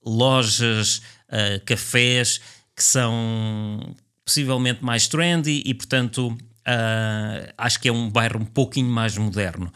lojas, 0.05 1.03
uh, 1.29 1.63
cafés 1.67 2.41
que 2.75 2.83
são 2.83 3.95
possivelmente 4.25 4.85
mais 4.85 5.07
trendy 5.07 5.63
e, 5.65 5.75
portanto, 5.75 6.37
Uh, 6.67 7.47
acho 7.57 7.79
que 7.79 7.89
é 7.89 7.93
um 7.93 8.11
bairro 8.11 8.41
um 8.41 8.45
pouquinho 8.45 8.91
mais 8.91 9.17
moderno. 9.17 9.73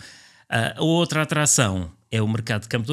a 0.49 0.83
outra 0.83 1.23
atração 1.23 1.89
é 2.11 2.21
o 2.21 2.27
mercado 2.27 2.63
de 2.63 2.69
Campo 2.69 2.85
de 2.85 2.93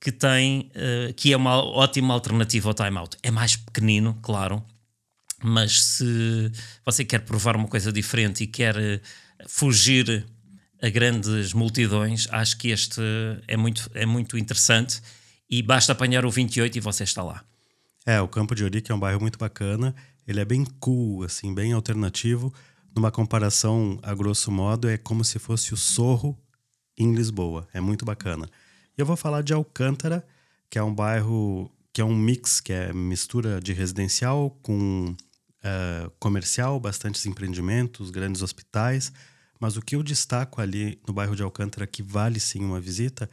que 0.00 0.12
tem 0.12 0.70
uh, 0.74 1.12
que 1.14 1.32
é 1.32 1.36
uma 1.36 1.56
ótima 1.56 2.14
alternativa 2.14 2.68
ao 2.68 2.74
Time 2.74 2.98
Out. 2.98 3.16
É 3.22 3.30
mais 3.30 3.56
pequenino, 3.56 4.18
claro, 4.22 4.62
mas 5.42 5.82
se 5.82 6.50
você 6.84 7.04
quer 7.04 7.20
provar 7.20 7.56
uma 7.56 7.68
coisa 7.68 7.92
diferente 7.92 8.44
e 8.44 8.46
quer 8.46 8.76
uh, 8.76 9.00
fugir 9.48 10.26
a 10.82 10.88
grandes 10.88 11.52
multidões, 11.52 12.26
acho 12.30 12.58
que 12.58 12.68
este 12.68 13.00
é 13.48 13.56
muito, 13.56 13.90
é 13.94 14.04
muito 14.04 14.36
interessante 14.36 15.00
e 15.48 15.62
basta 15.62 15.92
apanhar 15.92 16.24
o 16.24 16.30
28 16.30 16.76
e 16.76 16.80
você 16.80 17.04
está 17.04 17.22
lá. 17.22 17.42
É, 18.04 18.20
o 18.20 18.28
Campo 18.28 18.54
de 18.54 18.62
Ourique 18.62 18.92
é 18.92 18.94
um 18.94 19.00
bairro 19.00 19.20
muito 19.20 19.38
bacana, 19.38 19.94
ele 20.26 20.40
é 20.40 20.44
bem 20.44 20.64
cool, 20.78 21.22
assim, 21.22 21.54
bem 21.54 21.72
alternativo. 21.72 22.52
Numa 22.94 23.10
comparação 23.10 23.98
a 24.02 24.14
grosso 24.14 24.50
modo, 24.50 24.88
é 24.88 24.96
como 24.96 25.24
se 25.24 25.38
fosse 25.38 25.74
o 25.74 25.76
Sorro 25.76 26.36
em 26.96 27.14
Lisboa. 27.14 27.68
É 27.72 27.80
muito 27.80 28.04
bacana. 28.04 28.48
E 28.96 29.00
eu 29.00 29.06
vou 29.06 29.16
falar 29.16 29.42
de 29.42 29.52
Alcântara, 29.52 30.26
que 30.70 30.78
é 30.78 30.82
um 30.82 30.94
bairro 30.94 31.70
que 31.92 32.00
é 32.00 32.04
um 32.04 32.14
mix, 32.14 32.60
que 32.60 32.72
é 32.72 32.92
mistura 32.92 33.60
de 33.60 33.72
residencial 33.72 34.50
com 34.62 35.14
uh, 35.64 36.10
comercial, 36.18 36.78
bastantes 36.80 37.24
empreendimentos, 37.26 38.10
grandes 38.10 38.42
hospitais. 38.42 39.12
Mas 39.60 39.76
o 39.76 39.82
que 39.82 39.96
eu 39.96 40.02
destaco 40.02 40.60
ali 40.60 41.00
no 41.06 41.14
bairro 41.14 41.34
de 41.34 41.42
Alcântara, 41.42 41.86
que 41.86 42.02
vale 42.02 42.38
sim 42.40 42.60
uma 42.60 42.80
visita, 42.80 43.28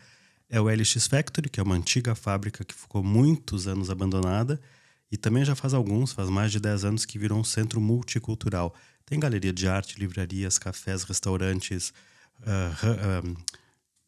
é 0.50 0.60
o 0.60 0.70
LX 0.70 1.08
Factory, 1.08 1.50
que 1.50 1.60
é 1.60 1.64
uma 1.64 1.76
antiga 1.76 2.14
fábrica 2.16 2.64
que 2.64 2.74
ficou 2.74 3.04
muitos 3.04 3.68
anos 3.68 3.90
abandonada 3.90 4.62
e 5.12 5.18
também 5.18 5.46
já 5.46 5.56
faz 5.56 5.74
alguns, 5.74 6.12
faz 6.12 6.30
mais 6.30 6.52
de 6.52 6.60
10 6.60 6.86
anos 6.86 7.06
que 7.06 7.20
virou 7.20 7.40
um 7.40 7.44
centro 7.44 7.80
multicultural. 7.80 8.74
Tem 9.06 9.20
galeria 9.20 9.54
de 9.54 9.68
arte, 9.68 10.00
livrarias, 10.00 10.58
cafés, 10.58 11.04
restaurantes, 11.04 11.94
uh, 12.42 13.28
uh, 13.28 13.38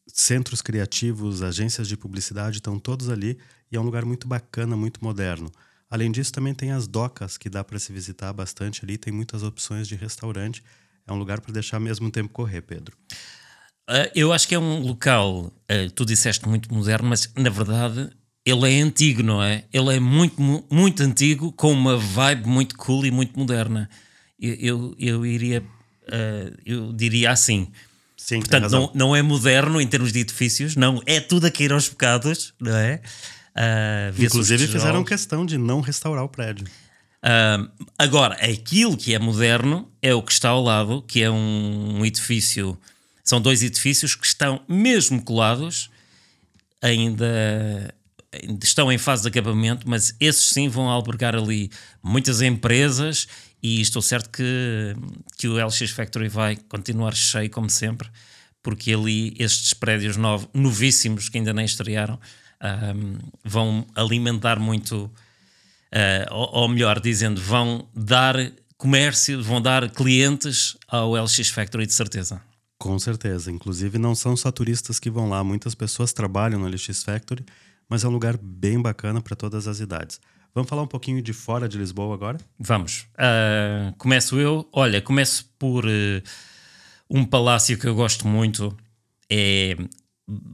centros 0.06 0.62
criativos, 0.62 1.42
agências 1.42 1.88
de 1.88 1.96
publicidade, 1.96 2.58
estão 2.58 2.78
todos 2.78 3.08
ali 3.08 3.38
e 3.70 3.76
é 3.76 3.80
um 3.80 3.84
lugar 3.84 4.04
muito 4.04 4.26
bacana, 4.28 4.76
muito 4.76 5.02
moderno. 5.02 5.50
Além 5.90 6.10
disso, 6.10 6.32
também 6.32 6.54
tem 6.54 6.72
as 6.72 6.86
docas 6.86 7.36
que 7.36 7.48
dá 7.48 7.62
para 7.62 7.78
se 7.78 7.92
visitar 7.92 8.32
bastante 8.32 8.84
ali, 8.84 8.96
tem 8.98 9.12
muitas 9.12 9.42
opções 9.42 9.86
de 9.86 9.94
restaurante. 9.94 10.62
É 11.06 11.12
um 11.12 11.16
lugar 11.16 11.40
para 11.40 11.52
deixar 11.52 11.78
mesmo 11.78 12.10
tempo 12.10 12.32
correr, 12.32 12.62
Pedro. 12.62 12.96
Uh, 13.88 14.10
eu 14.14 14.32
acho 14.32 14.48
que 14.48 14.54
é 14.54 14.58
um 14.58 14.80
local, 14.80 15.44
uh, 15.44 15.90
tu 15.94 16.04
disseste 16.04 16.48
muito 16.48 16.72
moderno, 16.74 17.08
mas 17.08 17.32
na 17.36 17.50
verdade 17.50 18.10
ele 18.44 18.72
é 18.72 18.80
antigo, 18.80 19.22
não 19.22 19.40
é? 19.40 19.64
Ele 19.72 19.94
é 19.94 20.00
muito, 20.00 20.40
muito 20.70 21.02
antigo, 21.02 21.52
com 21.52 21.72
uma 21.72 21.96
vibe 21.96 22.48
muito 22.48 22.76
cool 22.76 23.06
e 23.06 23.10
muito 23.12 23.38
moderna. 23.38 23.88
Eu, 24.40 24.54
eu, 24.54 24.96
eu 24.98 25.26
iria, 25.26 25.60
uh, 25.62 26.58
eu 26.64 26.92
diria 26.92 27.30
assim. 27.30 27.68
Sim, 28.26 28.40
Portanto, 28.40 28.68
não, 28.72 28.90
não 28.92 29.14
é 29.16 29.22
moderno 29.22 29.80
em 29.80 29.86
termos 29.86 30.12
de 30.12 30.18
edifícios, 30.18 30.74
não, 30.74 31.00
é 31.06 31.20
tudo 31.20 31.46
a 31.46 31.50
cair 31.50 31.72
aos 31.72 31.88
pecados, 31.88 32.52
não 32.60 32.76
é? 32.76 33.00
Inclusive 34.18 34.66
fizeram 34.66 35.04
questão 35.04 35.46
de 35.46 35.56
não 35.56 35.80
restaurar 35.80 36.24
o 36.24 36.28
prédio. 36.28 36.66
agora, 37.96 38.34
aquilo 38.34 38.96
que 38.96 39.14
é 39.14 39.18
moderno 39.20 39.88
é 40.02 40.12
o 40.12 40.20
que 40.20 40.32
está 40.32 40.48
ao 40.48 40.60
lado, 40.60 41.02
que 41.06 41.22
é 41.22 41.30
um, 41.30 42.00
um 42.00 42.04
edifício 42.04 42.76
são 43.22 43.40
dois 43.40 43.62
edifícios 43.62 44.16
que 44.16 44.26
estão 44.26 44.60
mesmo 44.68 45.22
colados, 45.22 45.88
ainda, 46.82 47.94
ainda 48.32 48.64
estão 48.64 48.90
em 48.90 48.98
fase 48.98 49.22
de 49.22 49.28
acabamento, 49.28 49.88
mas 49.88 50.16
esses 50.18 50.50
sim 50.50 50.68
vão 50.68 50.88
albergar 50.88 51.36
ali 51.36 51.70
muitas 52.02 52.40
empresas 52.40 53.28
e 53.66 53.80
estou 53.80 54.00
certo 54.00 54.30
que, 54.30 54.94
que 55.36 55.48
o 55.48 55.56
LX 55.56 55.90
Factory 55.90 56.28
vai 56.28 56.54
continuar 56.54 57.16
cheio 57.16 57.50
como 57.50 57.68
sempre, 57.68 58.08
porque 58.62 58.92
ali 58.92 59.34
estes 59.40 59.74
prédios 59.74 60.16
novos, 60.16 60.48
novíssimos 60.54 61.28
que 61.28 61.38
ainda 61.38 61.52
nem 61.52 61.64
estrearam 61.64 62.16
um, 62.94 63.18
vão 63.44 63.84
alimentar 63.96 64.60
muito, 64.60 65.06
uh, 65.06 66.30
ou, 66.30 66.62
ou 66.62 66.68
melhor 66.68 67.00
dizendo, 67.00 67.40
vão 67.40 67.88
dar 67.92 68.36
comércio, 68.78 69.42
vão 69.42 69.60
dar 69.60 69.90
clientes 69.90 70.76
ao 70.86 71.16
LX 71.16 71.48
Factory 71.48 71.86
de 71.86 71.92
certeza. 71.92 72.40
Com 72.78 72.96
certeza. 73.00 73.50
Inclusive, 73.50 73.98
não 73.98 74.14
são 74.14 74.36
só 74.36 74.52
turistas 74.52 75.00
que 75.00 75.10
vão 75.10 75.28
lá. 75.28 75.42
Muitas 75.42 75.74
pessoas 75.74 76.12
trabalham 76.12 76.60
no 76.60 76.68
LX 76.68 77.02
Factory, 77.02 77.44
mas 77.88 78.04
é 78.04 78.08
um 78.08 78.12
lugar 78.12 78.36
bem 78.36 78.80
bacana 78.80 79.20
para 79.20 79.34
todas 79.34 79.66
as 79.66 79.80
idades. 79.80 80.20
Vamos 80.56 80.70
falar 80.70 80.84
um 80.84 80.86
pouquinho 80.86 81.20
de 81.20 81.34
fora 81.34 81.68
de 81.68 81.76
Lisboa 81.76 82.14
agora? 82.14 82.38
Vamos. 82.58 83.06
Uh, 83.12 83.94
começo 83.98 84.40
eu. 84.40 84.66
Olha, 84.72 85.02
começo 85.02 85.52
por 85.58 85.84
uh, 85.84 86.22
um 87.10 87.26
palácio 87.26 87.78
que 87.78 87.86
eu 87.86 87.94
gosto 87.94 88.26
muito. 88.26 88.74
É 89.30 89.76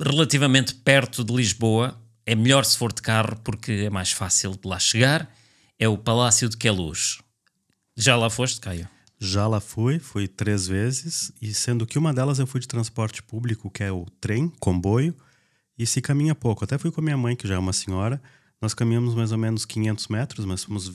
relativamente 0.04 0.74
perto 0.74 1.22
de 1.22 1.32
Lisboa. 1.32 1.96
É 2.26 2.34
melhor 2.34 2.64
se 2.64 2.76
for 2.76 2.92
de 2.92 3.00
carro 3.00 3.36
porque 3.44 3.84
é 3.86 3.90
mais 3.90 4.10
fácil 4.10 4.58
de 4.60 4.68
lá 4.68 4.76
chegar. 4.80 5.32
É 5.78 5.86
o 5.86 5.96
Palácio 5.96 6.48
de 6.48 6.56
Queluz. 6.56 7.20
Já 7.96 8.16
lá 8.16 8.28
foste, 8.28 8.60
Caio? 8.60 8.88
Já 9.20 9.46
lá 9.46 9.60
fui, 9.60 10.00
fui 10.00 10.26
três 10.26 10.66
vezes, 10.66 11.30
e 11.40 11.54
sendo 11.54 11.86
que 11.86 11.96
uma 11.96 12.12
delas 12.12 12.40
eu 12.40 12.46
fui 12.48 12.60
de 12.60 12.66
transporte 12.66 13.22
público, 13.22 13.70
que 13.70 13.84
é 13.84 13.92
o 13.92 14.04
trem, 14.20 14.52
comboio, 14.58 15.14
e 15.78 15.86
se 15.86 16.00
caminha 16.00 16.34
pouco. 16.34 16.64
Até 16.64 16.76
fui 16.76 16.90
com 16.90 17.00
a 17.00 17.04
minha 17.04 17.16
mãe, 17.16 17.36
que 17.36 17.46
já 17.46 17.54
é 17.54 17.58
uma 17.58 17.72
senhora, 17.72 18.20
nós 18.62 18.72
caminhamos 18.72 19.14
mais 19.16 19.32
ou 19.32 19.38
menos 19.38 19.64
500 19.64 20.06
metros, 20.06 20.46
mas 20.46 20.62
fomos 20.62 20.86
uh, 20.86 20.94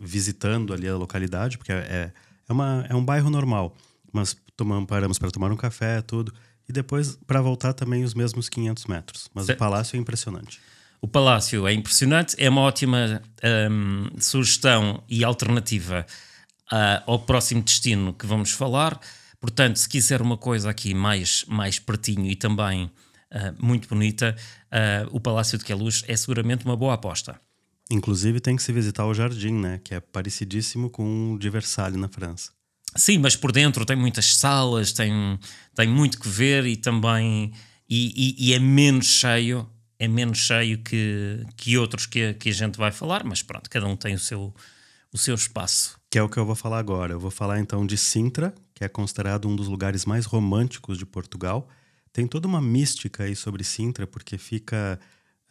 visitando 0.00 0.72
ali 0.72 0.88
a 0.88 0.96
localidade, 0.96 1.58
porque 1.58 1.72
é, 1.72 2.12
é, 2.48 2.52
uma, 2.52 2.86
é 2.88 2.94
um 2.94 3.04
bairro 3.04 3.28
normal, 3.28 3.76
mas 4.12 4.36
tomamos, 4.56 4.86
paramos 4.86 5.18
para 5.18 5.28
tomar 5.28 5.50
um 5.50 5.56
café, 5.56 6.00
tudo, 6.00 6.32
e 6.68 6.72
depois 6.72 7.18
para 7.26 7.40
voltar 7.40 7.72
também 7.72 8.04
os 8.04 8.14
mesmos 8.14 8.48
500 8.48 8.86
metros. 8.86 9.28
Mas 9.34 9.46
certo. 9.46 9.58
o 9.58 9.58
palácio 9.58 9.96
é 9.96 9.98
impressionante. 9.98 10.60
O 11.00 11.08
palácio 11.08 11.66
é 11.66 11.72
impressionante, 11.72 12.36
é 12.38 12.48
uma 12.48 12.60
ótima 12.60 13.20
um, 13.70 14.06
sugestão 14.20 15.02
e 15.08 15.24
alternativa 15.24 16.06
uh, 16.72 17.02
ao 17.04 17.18
próximo 17.18 17.62
destino 17.62 18.12
que 18.12 18.26
vamos 18.26 18.52
falar. 18.52 18.98
Portanto, 19.40 19.76
se 19.76 19.88
quiser 19.88 20.22
uma 20.22 20.36
coisa 20.36 20.70
aqui 20.70 20.94
mais, 20.94 21.44
mais 21.48 21.80
pertinho 21.80 22.26
e 22.26 22.36
também 22.36 22.90
uh, 23.32 23.64
muito 23.64 23.88
bonita, 23.88 24.36
uh, 24.66 25.08
o 25.14 25.20
Palácio 25.20 25.58
de 25.58 25.64
Queluz 25.64 26.04
é 26.06 26.16
seguramente 26.16 26.64
uma 26.64 26.76
boa 26.76 26.94
aposta. 26.94 27.40
Inclusive 27.90 28.40
tem 28.40 28.56
que 28.56 28.62
se 28.62 28.72
visitar 28.72 29.06
o 29.06 29.14
Jardim, 29.14 29.52
né? 29.52 29.80
Que 29.82 29.94
é 29.94 30.00
parecidíssimo 30.00 30.90
com 30.90 31.34
o 31.34 31.38
de 31.38 31.48
Versalhes 31.48 31.96
na 31.96 32.08
França. 32.08 32.50
Sim, 32.94 33.18
mas 33.18 33.36
por 33.36 33.52
dentro 33.52 33.84
tem 33.84 33.96
muitas 33.96 34.34
salas, 34.34 34.92
tem, 34.92 35.38
tem 35.74 35.88
muito 35.88 36.18
que 36.18 36.28
ver 36.28 36.66
e 36.66 36.76
também 36.76 37.52
e, 37.88 38.36
e, 38.38 38.48
e 38.48 38.54
é 38.54 38.58
menos 38.58 39.06
cheio, 39.06 39.66
é 39.98 40.06
menos 40.06 40.38
cheio 40.38 40.78
que, 40.78 41.44
que 41.56 41.78
outros 41.78 42.06
que, 42.06 42.34
que 42.34 42.50
a 42.50 42.52
gente 42.52 42.76
vai 42.76 42.92
falar, 42.92 43.24
mas 43.24 43.42
pronto, 43.42 43.70
cada 43.70 43.86
um 43.86 43.96
tem 43.96 44.14
o 44.14 44.18
seu, 44.18 44.54
o 45.12 45.16
seu 45.16 45.34
espaço. 45.34 45.98
Que 46.10 46.18
é 46.18 46.22
o 46.22 46.28
que 46.28 46.38
eu 46.38 46.44
vou 46.44 46.54
falar 46.54 46.78
agora. 46.78 47.14
Eu 47.14 47.20
vou 47.20 47.30
falar 47.30 47.58
então 47.58 47.86
de 47.86 47.96
Sintra, 47.96 48.54
que 48.74 48.84
é 48.84 48.88
considerado 48.88 49.48
um 49.48 49.56
dos 49.56 49.68
lugares 49.68 50.04
mais 50.04 50.26
românticos 50.26 50.98
de 50.98 51.06
Portugal. 51.06 51.68
Tem 52.18 52.26
toda 52.26 52.48
uma 52.48 52.60
mística 52.60 53.22
aí 53.22 53.36
sobre 53.36 53.62
Sintra, 53.62 54.04
porque 54.04 54.36
fica 54.36 54.98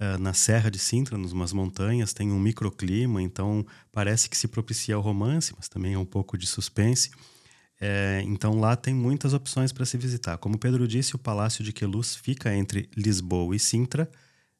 uh, 0.02 0.22
na 0.22 0.34
Serra 0.34 0.70
de 0.70 0.78
Sintra, 0.78 1.18
nas 1.18 1.54
montanhas, 1.54 2.12
tem 2.12 2.30
um 2.30 2.38
microclima, 2.38 3.22
então 3.22 3.66
parece 3.90 4.30
que 4.30 4.36
se 4.36 4.50
propicia 4.50 5.00
o 5.00 5.02
romance, 5.02 5.54
mas 5.56 5.70
também 5.70 5.94
é 5.94 5.98
um 5.98 6.04
pouco 6.04 6.38
de 6.38 6.46
suspense. 6.46 7.10
É, 7.80 8.22
então 8.26 8.60
lá 8.60 8.76
tem 8.76 8.94
muitas 8.94 9.34
opções 9.34 9.72
para 9.72 9.86
se 9.86 9.98
visitar. 9.98 10.38
Como 10.40 10.58
Pedro 10.58 10.86
disse, 10.86 11.16
o 11.16 11.18
Palácio 11.18 11.64
de 11.64 11.72
Queluz 11.72 12.18
fica 12.18 12.54
entre 12.54 12.90
Lisboa 12.98 13.56
e 13.56 13.60
Sintra, 13.60 14.12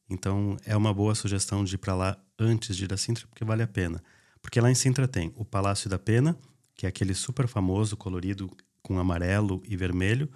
então 0.08 0.56
é 0.64 0.74
uma 0.74 0.94
boa 0.94 1.14
sugestão 1.14 1.62
de 1.62 1.74
ir 1.74 1.78
para 1.78 1.94
lá 1.94 2.16
antes 2.38 2.74
de 2.74 2.84
ir 2.84 2.92
a 2.94 2.96
Sintra, 2.96 3.26
porque 3.26 3.44
vale 3.44 3.62
a 3.62 3.68
pena. 3.68 4.02
Porque 4.40 4.58
lá 4.62 4.70
em 4.70 4.74
Sintra 4.74 5.06
tem 5.06 5.30
o 5.36 5.44
Palácio 5.44 5.90
da 5.90 5.98
Pena, 5.98 6.34
que 6.74 6.86
é 6.86 6.88
aquele 6.88 7.12
super 7.12 7.46
famoso, 7.46 7.98
colorido 7.98 8.50
com 8.80 8.98
amarelo 8.98 9.62
e 9.68 9.76
vermelho. 9.76 10.30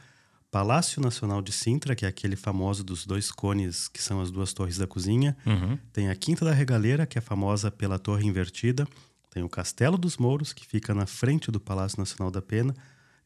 Palácio 0.53 1.01
Nacional 1.01 1.41
de 1.41 1.51
Sintra, 1.51 1.97
que 1.97 2.05
é 2.05 2.09
aquele 2.09 2.37
famoso 2.37 2.85
dos 2.85 3.07
dois 3.07 3.31
cones, 3.31 3.89
que 3.89 4.03
são 4.03 4.21
as 4.21 4.31
duas 4.31 4.53
torres 4.53 4.77
da 4.77 4.87
cozinha. 4.87 5.35
Uhum. 5.47 5.79
Tem 5.95 6.11
a 6.11 6.15
Quinta 6.15 6.45
da 6.45 6.53
Regaleira, 6.53 7.07
que 7.07 7.17
é 7.17 7.23
famosa 7.23 7.71
pela 7.71 7.99
torre 7.99 8.27
invertida. 8.27 8.87
Tem 9.31 9.43
o 9.43 9.49
Castelo 9.49 9.97
dos 9.97 10.19
Mouros, 10.19 10.53
que 10.53 10.67
fica 10.67 10.93
na 10.93 11.07
frente 11.07 11.51
do 11.51 11.59
Palácio 11.59 11.99
Nacional 11.99 12.31
da 12.31 12.43
Pena. 12.43 12.77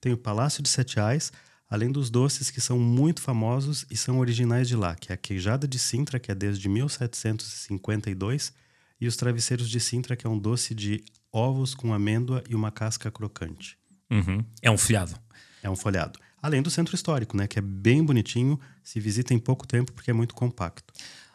Tem 0.00 0.12
o 0.12 0.16
Palácio 0.16 0.62
de 0.62 0.68
Sete 0.68 1.00
Ais, 1.00 1.32
além 1.68 1.90
dos 1.90 2.10
doces 2.10 2.48
que 2.48 2.60
são 2.60 2.78
muito 2.78 3.20
famosos 3.20 3.84
e 3.90 3.96
são 3.96 4.20
originais 4.20 4.68
de 4.68 4.76
lá, 4.76 4.94
que 4.94 5.10
é 5.10 5.16
a 5.16 5.18
queijada 5.18 5.66
de 5.66 5.80
Sintra, 5.80 6.20
que 6.20 6.30
é 6.30 6.34
desde 6.34 6.68
1752 6.68 8.52
e 9.00 9.08
os 9.08 9.16
travesseiros 9.16 9.68
de 9.68 9.80
Sintra, 9.80 10.14
que 10.14 10.28
é 10.28 10.30
um 10.30 10.38
doce 10.38 10.76
de 10.76 11.04
ovos 11.32 11.74
com 11.74 11.92
amêndoa 11.92 12.44
e 12.48 12.54
uma 12.54 12.70
casca 12.70 13.10
crocante. 13.10 13.76
Uhum. 14.08 14.44
É 14.62 14.70
um 14.70 14.78
folhado. 14.78 15.18
É 15.60 15.68
um 15.68 15.74
folhado. 15.74 16.20
Além 16.46 16.62
do 16.62 16.70
centro 16.70 16.94
histórico, 16.94 17.36
né, 17.36 17.48
que 17.48 17.58
é 17.58 17.62
bem 17.62 18.04
bonitinho, 18.04 18.56
se 18.80 19.00
visita 19.00 19.34
em 19.34 19.38
pouco 19.38 19.66
tempo 19.66 19.90
porque 19.90 20.12
é 20.12 20.14
muito 20.14 20.32
compacto. 20.32 20.94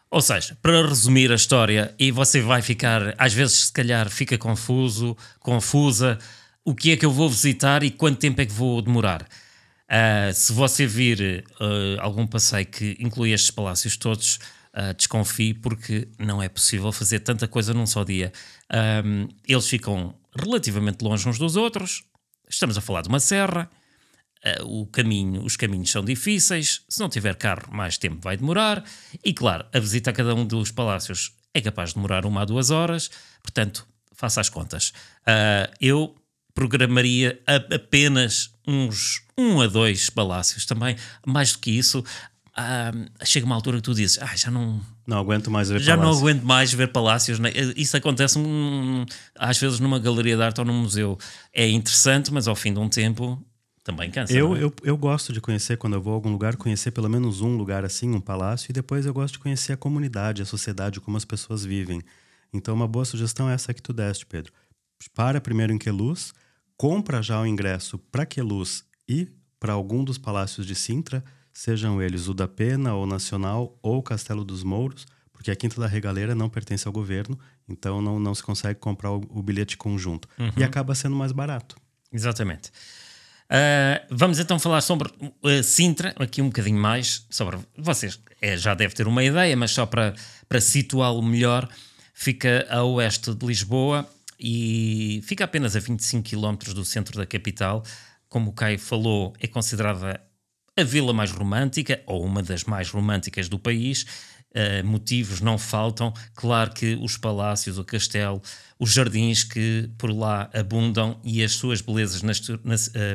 Ou 0.09 0.21
seja, 0.21 0.57
para 0.61 0.87
resumir 0.87 1.29
a 1.33 1.35
história, 1.35 1.93
e 1.99 2.11
você 2.11 2.39
vai 2.39 2.61
ficar, 2.61 3.13
às 3.17 3.33
vezes, 3.33 3.65
se 3.65 3.73
calhar, 3.73 4.09
fica 4.09 4.37
confuso, 4.37 5.17
confusa, 5.41 6.17
o 6.63 6.73
que 6.73 6.91
é 6.91 6.95
que 6.95 7.05
eu 7.05 7.11
vou 7.11 7.29
visitar 7.29 7.83
e 7.83 7.91
quanto 7.91 8.19
tempo 8.19 8.39
é 8.39 8.45
que 8.45 8.53
vou 8.53 8.81
demorar. 8.81 9.23
Uh, 9.23 10.33
se 10.33 10.53
você 10.53 10.87
vir 10.87 11.43
uh, 11.59 11.99
algum 11.99 12.25
passeio 12.25 12.65
que 12.67 12.95
inclui 12.97 13.33
estes 13.33 13.51
palácios 13.51 13.97
todos, 13.97 14.39
uh, 14.73 14.93
desconfie, 14.95 15.53
porque 15.53 16.07
não 16.17 16.41
é 16.41 16.47
possível 16.47 16.89
fazer 16.93 17.19
tanta 17.19 17.49
coisa 17.49 17.73
num 17.73 17.85
só 17.85 18.05
dia. 18.05 18.31
Eles 19.45 19.67
ficam 19.67 20.15
relativamente 20.33 21.03
longe 21.03 21.27
uns 21.27 21.37
dos 21.37 21.57
outros. 21.57 22.05
Estamos 22.49 22.77
a 22.77 22.81
falar 22.81 23.01
de 23.01 23.09
uma 23.09 23.19
serra. 23.19 23.69
O 24.63 24.85
caminho, 24.87 25.43
os 25.43 25.55
caminhos 25.55 25.91
são 25.91 26.03
difíceis. 26.03 26.81
Se 26.89 26.99
não 26.99 27.09
tiver 27.09 27.35
carro, 27.35 27.71
mais 27.71 27.97
tempo 27.97 28.19
vai 28.21 28.37
demorar. 28.37 28.83
E 29.23 29.33
claro, 29.33 29.65
a 29.73 29.79
visita 29.79 30.09
a 30.09 30.13
cada 30.13 30.33
um 30.33 30.45
dos 30.45 30.71
palácios 30.71 31.33
é 31.53 31.61
capaz 31.61 31.89
de 31.89 31.95
demorar 31.95 32.25
uma 32.25 32.41
a 32.41 32.45
duas 32.45 32.69
horas. 32.69 33.09
Portanto, 33.41 33.87
faça 34.13 34.41
as 34.41 34.49
contas. 34.49 34.93
eu 35.79 36.15
programaria 36.53 37.39
apenas 37.73 38.53
uns 38.67 39.21
um 39.37 39.61
a 39.61 39.67
dois 39.67 40.09
palácios 40.09 40.65
também. 40.65 40.95
Mais 41.25 41.53
do 41.53 41.59
que 41.59 41.71
isso, 41.71 42.03
ah, 42.55 42.91
chega 43.23 43.45
uma 43.45 43.55
altura 43.55 43.77
que 43.77 43.83
tu 43.83 43.93
dizes, 43.93 44.19
ah, 44.21 44.35
já 44.35 44.51
não. 44.51 44.81
Não 45.07 45.17
aguento 45.17 45.49
mais 45.49 45.69
ver 45.69 45.79
Já 45.81 45.97
palácios. 45.97 46.21
não 46.21 46.27
aguento 46.29 46.43
mais 46.43 46.73
ver 46.73 46.87
palácios. 46.87 47.39
Né? 47.39 47.51
Isso 47.75 47.97
acontece 47.97 48.37
hum, 48.37 49.05
às 49.35 49.57
vezes 49.57 49.79
numa 49.79 49.99
galeria 49.99 50.35
de 50.35 50.43
arte 50.43 50.59
ou 50.59 50.65
num 50.65 50.81
museu. 50.81 51.17
É 51.53 51.67
interessante, 51.67 52.31
mas 52.31 52.47
ao 52.47 52.55
fim 52.55 52.73
de 52.73 52.79
um 52.79 52.87
tempo 52.89 53.41
também 53.83 54.11
cansa. 54.11 54.33
Eu, 54.33 54.55
é? 54.55 54.63
eu, 54.63 54.73
eu 54.83 54.97
gosto 54.97 55.33
de 55.33 55.41
conhecer, 55.41 55.77
quando 55.77 55.93
eu 55.93 56.01
vou 56.01 56.13
a 56.13 56.15
algum 56.15 56.31
lugar, 56.31 56.55
conhecer 56.55 56.91
pelo 56.91 57.09
menos 57.09 57.41
um 57.41 57.55
lugar 57.55 57.83
assim, 57.83 58.11
um 58.11 58.21
palácio, 58.21 58.71
e 58.71 58.73
depois 58.73 59.05
eu 59.05 59.13
gosto 59.13 59.33
de 59.33 59.39
conhecer 59.39 59.73
a 59.73 59.77
comunidade, 59.77 60.41
a 60.41 60.45
sociedade, 60.45 60.99
como 60.99 61.17
as 61.17 61.25
pessoas 61.25 61.65
vivem. 61.65 62.01
Então, 62.53 62.75
uma 62.75 62.87
boa 62.87 63.05
sugestão 63.05 63.49
é 63.49 63.53
essa 63.53 63.73
que 63.73 63.81
tu 63.81 63.93
deste, 63.93 64.25
Pedro. 64.25 64.51
Para 65.15 65.41
primeiro 65.41 65.73
em 65.73 65.77
Queluz, 65.77 66.33
compra 66.77 67.21
já 67.21 67.41
o 67.41 67.45
ingresso 67.45 67.97
para 67.97 68.25
Queluz 68.25 68.83
e 69.07 69.27
para 69.59 69.73
algum 69.73 70.03
dos 70.03 70.17
palácios 70.17 70.65
de 70.65 70.75
Sintra, 70.75 71.23
sejam 71.53 72.01
eles 72.01 72.27
o 72.27 72.33
da 72.33 72.47
Pena, 72.47 72.93
ou 72.93 73.05
Nacional, 73.05 73.77
ou 73.81 73.97
o 73.97 74.03
Castelo 74.03 74.43
dos 74.43 74.63
Mouros, 74.63 75.05
porque 75.31 75.51
a 75.51 75.55
Quinta 75.55 75.79
da 75.79 75.87
Regaleira 75.87 76.35
não 76.35 76.49
pertence 76.49 76.87
ao 76.87 76.93
governo, 76.93 77.37
então 77.67 78.01
não, 78.01 78.19
não 78.19 78.33
se 78.35 78.43
consegue 78.43 78.79
comprar 78.79 79.11
o, 79.11 79.21
o 79.29 79.41
bilhete 79.41 79.77
conjunto. 79.77 80.27
Uhum. 80.37 80.51
E 80.57 80.63
acaba 80.63 80.93
sendo 80.93 81.15
mais 81.15 81.31
barato. 81.31 81.75
Exatamente. 82.11 82.71
Uh, 83.51 84.05
vamos 84.09 84.39
então 84.39 84.57
falar 84.57 84.79
sobre 84.79 85.09
uh, 85.09 85.63
Sintra, 85.63 86.15
aqui 86.17 86.41
um 86.41 86.45
bocadinho 86.45 86.79
mais, 86.79 87.25
sobre 87.29 87.59
vocês 87.77 88.17
é, 88.41 88.57
já 88.57 88.73
deve 88.73 88.95
ter 88.95 89.07
uma 89.07 89.23
ideia, 89.23 89.55
mas 89.55 89.71
só 89.71 89.85
para, 89.85 90.15
para 90.49 90.59
situá-lo 90.59 91.21
melhor, 91.21 91.69
fica 92.13 92.65
a 92.69 92.83
oeste 92.83 93.35
de 93.35 93.45
Lisboa, 93.45 94.09
e 94.39 95.21
fica 95.23 95.43
apenas 95.43 95.75
a 95.75 95.79
25 95.79 96.27
km 96.27 96.73
do 96.73 96.83
centro 96.83 97.15
da 97.15 97.27
capital. 97.27 97.83
Como 98.27 98.49
o 98.49 98.53
Caio 98.53 98.79
falou, 98.79 99.33
é 99.39 99.45
considerada 99.45 100.19
a 100.75 100.83
vila 100.83 101.13
mais 101.13 101.29
romântica, 101.29 102.01
ou 102.07 102.25
uma 102.25 102.41
das 102.41 102.63
mais 102.63 102.89
românticas 102.89 103.47
do 103.47 103.59
país. 103.59 104.07
Uh, 104.53 104.85
motivos 104.85 105.39
não 105.39 105.57
faltam. 105.57 106.13
Claro 106.35 106.73
que 106.73 106.95
os 107.01 107.15
palácios, 107.15 107.77
o 107.77 107.85
castelo, 107.85 108.41
os 108.77 108.91
jardins 108.91 109.43
que 109.43 109.89
por 109.97 110.09
lá 110.09 110.49
abundam 110.53 111.21
e 111.23 111.43
as 111.43 111.53
suas 111.53 111.81
belezas 111.81 112.21
uh, 112.21 112.59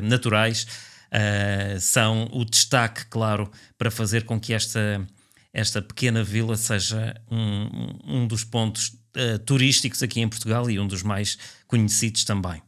naturais 0.01 0.65
uh, 1.07 1.79
são 1.79 2.27
o 2.31 2.43
destaque, 2.45 3.05
claro, 3.07 3.51
para 3.77 3.91
fazer 3.91 4.23
com 4.23 4.39
que 4.39 4.53
esta, 4.53 5.05
esta 5.53 5.81
pequena 5.81 6.23
vila 6.23 6.55
seja 6.55 7.13
um, 7.29 8.21
um 8.21 8.27
dos 8.27 8.43
pontos 8.43 8.97
uh, 9.15 9.37
turísticos 9.45 10.01
aqui 10.01 10.21
em 10.21 10.29
Portugal 10.29 10.69
e 10.71 10.79
um 10.79 10.87
dos 10.87 11.03
mais 11.03 11.37
conhecidos 11.67 12.23
também. 12.23 12.61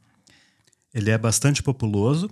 Ele 0.94 1.10
é 1.10 1.18
bastante 1.18 1.64
populoso. 1.64 2.30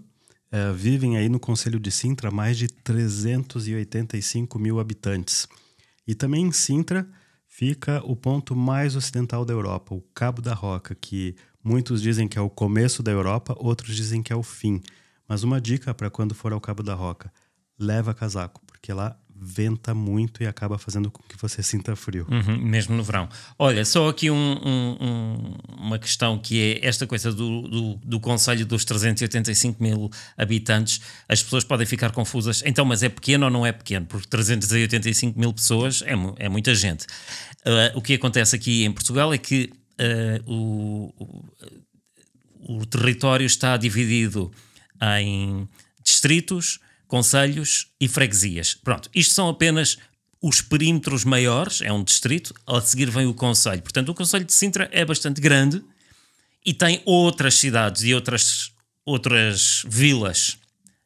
Vivem 0.76 1.18
aí 1.18 1.28
no 1.28 1.42
Conselho 1.42 1.78
de 1.78 1.92
Sintra 1.92 2.32
mais 2.32 2.58
de 2.58 2.70
385 2.70 4.58
mil 4.58 4.80
habitantes. 4.80 5.46
E 6.08 6.16
também 6.16 6.46
em 6.46 6.52
Sintra 6.52 7.08
fica 7.48 8.02
o 8.06 8.16
ponto 8.16 8.56
mais 8.56 8.96
ocidental 8.96 9.44
da 9.44 9.54
Europa, 9.54 9.94
o 9.94 10.02
Cabo 10.14 10.42
da 10.42 10.54
Roca, 10.54 10.96
que 10.96 11.36
muitos 11.64 12.02
dizem 12.02 12.28
que 12.28 12.38
é 12.38 12.42
o 12.42 12.50
começo 12.50 13.04
da 13.04 13.12
Europa, 13.12 13.56
outros 13.60 13.96
dizem 13.96 14.24
que 14.24 14.32
é 14.32 14.36
o 14.36 14.44
fim. 14.44 14.82
Mas 15.28 15.44
uma 15.44 15.60
dica 15.60 15.94
para 15.94 16.10
quando 16.10 16.34
for 16.34 16.54
ao 16.54 16.62
Cabo 16.62 16.82
da 16.82 16.94
Roca: 16.94 17.32
leva 17.78 18.14
casaco, 18.14 18.62
porque 18.66 18.94
lá 18.94 19.20
venta 19.40 19.94
muito 19.94 20.42
e 20.42 20.48
acaba 20.48 20.78
fazendo 20.78 21.12
com 21.12 21.22
que 21.24 21.38
você 21.38 21.62
sinta 21.62 21.96
frio. 21.96 22.28
Uhum, 22.30 22.58
mesmo 22.58 22.96
no 22.96 23.04
verão. 23.04 23.30
Olha, 23.58 23.86
só 23.86 24.10
aqui 24.10 24.30
um, 24.32 24.36
um, 24.36 24.98
um, 25.00 25.56
uma 25.78 26.00
questão 26.00 26.38
que 26.38 26.60
é 26.60 26.88
esta 26.88 27.06
coisa 27.06 27.32
do, 27.32 27.62
do, 27.62 27.96
do 28.04 28.20
Conselho 28.20 28.66
dos 28.66 28.84
385 28.86 29.82
mil 29.82 30.10
habitantes. 30.38 31.02
As 31.28 31.42
pessoas 31.44 31.64
podem 31.64 31.86
ficar 31.86 32.12
confusas. 32.12 32.64
Então, 32.66 32.86
mas 32.86 33.04
é 33.04 33.10
pequeno 33.10 33.46
ou 33.46 33.52
não 33.52 33.66
é 33.66 33.72
pequeno? 33.72 34.06
Porque 34.06 34.28
385 34.28 35.40
mil 35.40 35.54
pessoas 35.54 36.02
é, 36.04 36.14
é 36.46 36.50
muita 36.50 36.74
gente. 36.74 37.06
Uh, 37.66 37.98
o 37.98 38.02
que 38.02 38.14
acontece 38.14 38.56
aqui 38.56 38.86
em 38.86 38.92
Portugal 38.92 39.34
é 39.34 39.38
que 39.38 39.72
uh, 40.00 40.52
o, 40.52 41.14
o, 42.68 42.80
o 42.80 42.86
território 42.86 43.46
está 43.46 43.78
dividido 43.78 44.52
em 45.20 45.68
distritos 46.04 46.80
conselhos 47.08 47.88
e 48.00 48.08
freguesias. 48.08 48.74
Pronto, 48.74 49.10
isto 49.14 49.34
são 49.34 49.50
apenas 49.50 49.98
os 50.42 50.62
perímetros 50.62 51.24
maiores, 51.24 51.82
é 51.82 51.92
um 51.92 52.04
distrito, 52.04 52.54
a 52.66 52.80
seguir 52.82 53.10
vem 53.10 53.26
o 53.26 53.34
conselho. 53.34 53.82
Portanto, 53.82 54.10
o 54.10 54.14
conselho 54.14 54.46
de 54.46 54.54
Sintra 54.54 54.88
é 54.92 55.04
bastante 55.04 55.42
grande 55.42 55.84
e 56.66 56.74
tem 56.74 57.02
outras 57.06 57.56
cidades 57.56 58.04
e 58.04 58.14
outras, 58.14 58.72
outras 59.06 59.84
vilas. 59.88 60.58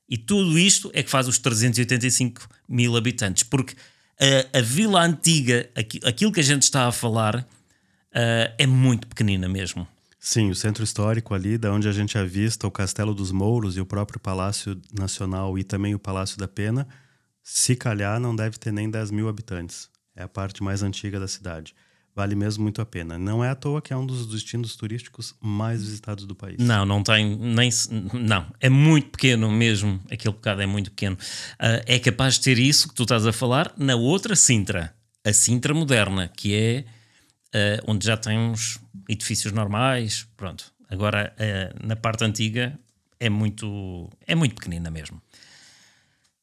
E 0.09 0.17
tudo 0.17 0.59
isto 0.59 0.91
é 0.93 1.01
que 1.01 1.09
faz 1.09 1.27
os 1.27 1.37
385 1.37 2.47
mil 2.67 2.97
habitantes, 2.97 3.43
porque 3.43 3.75
a, 4.19 4.59
a 4.59 4.61
vila 4.61 5.01
antiga, 5.01 5.69
aquilo 6.05 6.31
que 6.31 6.39
a 6.39 6.43
gente 6.43 6.63
está 6.63 6.87
a 6.87 6.91
falar, 6.91 7.37
uh, 7.37 8.53
é 8.57 8.67
muito 8.67 9.07
pequenina 9.07 9.47
mesmo. 9.47 9.87
Sim, 10.23 10.51
o 10.51 10.55
centro 10.55 10.83
histórico 10.83 11.33
ali, 11.33 11.57
da 11.57 11.73
onde 11.73 11.89
a 11.89 11.91
gente 11.91 12.15
avista 12.15 12.67
o 12.67 12.71
Castelo 12.71 13.11
dos 13.11 13.31
Mouros 13.31 13.75
e 13.75 13.81
o 13.81 13.85
próprio 13.87 14.19
Palácio 14.19 14.79
Nacional 14.93 15.57
e 15.57 15.63
também 15.63 15.95
o 15.95 15.99
Palácio 15.99 16.37
da 16.37 16.47
Pena, 16.47 16.87
se 17.41 17.75
calhar 17.75 18.19
não 18.19 18.35
deve 18.35 18.59
ter 18.59 18.71
nem 18.71 18.87
10 18.87 19.09
mil 19.09 19.27
habitantes. 19.27 19.89
É 20.15 20.21
a 20.21 20.27
parte 20.27 20.61
mais 20.61 20.83
antiga 20.83 21.19
da 21.19 21.27
cidade. 21.27 21.73
Vale 22.15 22.35
mesmo 22.35 22.61
muito 22.61 22.81
a 22.81 22.85
pena. 22.85 23.17
Não 23.17 23.43
é 23.43 23.49
à 23.49 23.55
toa 23.55 23.81
que 23.81 23.93
é 23.93 23.97
um 23.97 24.05
dos 24.05 24.27
destinos 24.27 24.75
turísticos 24.75 25.33
mais 25.41 25.81
visitados 25.81 26.25
do 26.25 26.35
país. 26.35 26.57
Não, 26.59 26.85
não 26.85 27.01
tem 27.01 27.35
nem. 27.37 27.69
Não, 28.13 28.45
é 28.59 28.69
muito 28.69 29.09
pequeno 29.09 29.49
mesmo. 29.49 29.99
Aquele 30.11 30.35
bocado 30.35 30.61
é 30.61 30.67
muito 30.67 30.91
pequeno. 30.91 31.15
Uh, 31.15 31.81
é 31.87 31.97
capaz 31.97 32.35
de 32.35 32.41
ter 32.41 32.59
isso 32.59 32.89
que 32.89 32.93
tu 32.93 33.03
estás 33.03 33.25
a 33.25 33.33
falar 33.33 33.73
na 33.75 33.95
outra 33.95 34.35
Sintra, 34.35 34.93
a 35.25 35.33
Sintra 35.33 35.73
moderna, 35.73 36.27
que 36.27 36.53
é 36.53 36.85
uh, 37.55 37.83
onde 37.87 38.05
já 38.05 38.17
temos 38.17 38.79
edifícios 39.07 39.53
normais, 39.53 40.27
pronto. 40.35 40.71
Agora, 40.89 41.33
uh, 41.37 41.87
na 41.87 41.95
parte 41.95 42.23
antiga 42.23 42.77
é 43.19 43.29
muito, 43.29 44.09
é 44.25 44.35
muito 44.35 44.55
pequenina 44.55 44.89
mesmo. 44.89 45.21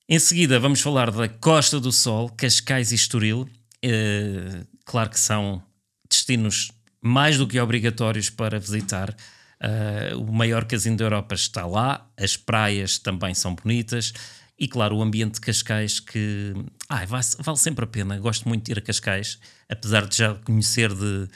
Em 0.09 0.19
seguida, 0.19 0.59
vamos 0.59 0.81
falar 0.81 1.11
da 1.11 1.29
Costa 1.29 1.79
do 1.79 1.93
Sol, 1.93 2.31
Cascais 2.31 2.93
e 2.93 2.95
Estoril. 2.95 3.49
Uh, 3.85 4.67
claro 4.85 5.11
que 5.11 5.21
são 5.21 5.63
destinos 6.09 6.71
mais 7.03 7.37
do 7.37 7.47
que 7.47 7.61
obrigatórios 7.61 8.31
para 8.31 8.59
visitar. 8.59 9.15
Uh, 9.61 10.19
o 10.19 10.33
maior 10.33 10.65
casino 10.65 10.97
da 10.97 11.05
Europa 11.05 11.35
está 11.35 11.67
lá, 11.67 12.09
as 12.17 12.37
praias 12.37 12.99
também 12.99 13.35
são 13.35 13.55
bonitas 13.55 14.15
e, 14.59 14.67
claro, 14.67 14.97
o 14.97 15.03
ambiente 15.03 15.35
de 15.35 15.41
Cascais 15.41 16.01
que 16.01 16.55
ai, 16.89 17.07
vale, 17.07 17.25
vale 17.41 17.59
sempre 17.59 17.85
a 17.85 17.89
pena. 17.89 18.19
Gosto 18.19 18.49
muito 18.49 18.65
de 18.65 18.73
ir 18.73 18.79
a 18.79 18.81
Cascais, 18.81 19.39
apesar 19.69 20.07
de 20.07 20.17
já 20.17 20.35
conhecer 20.37 20.93
de, 20.95 21.29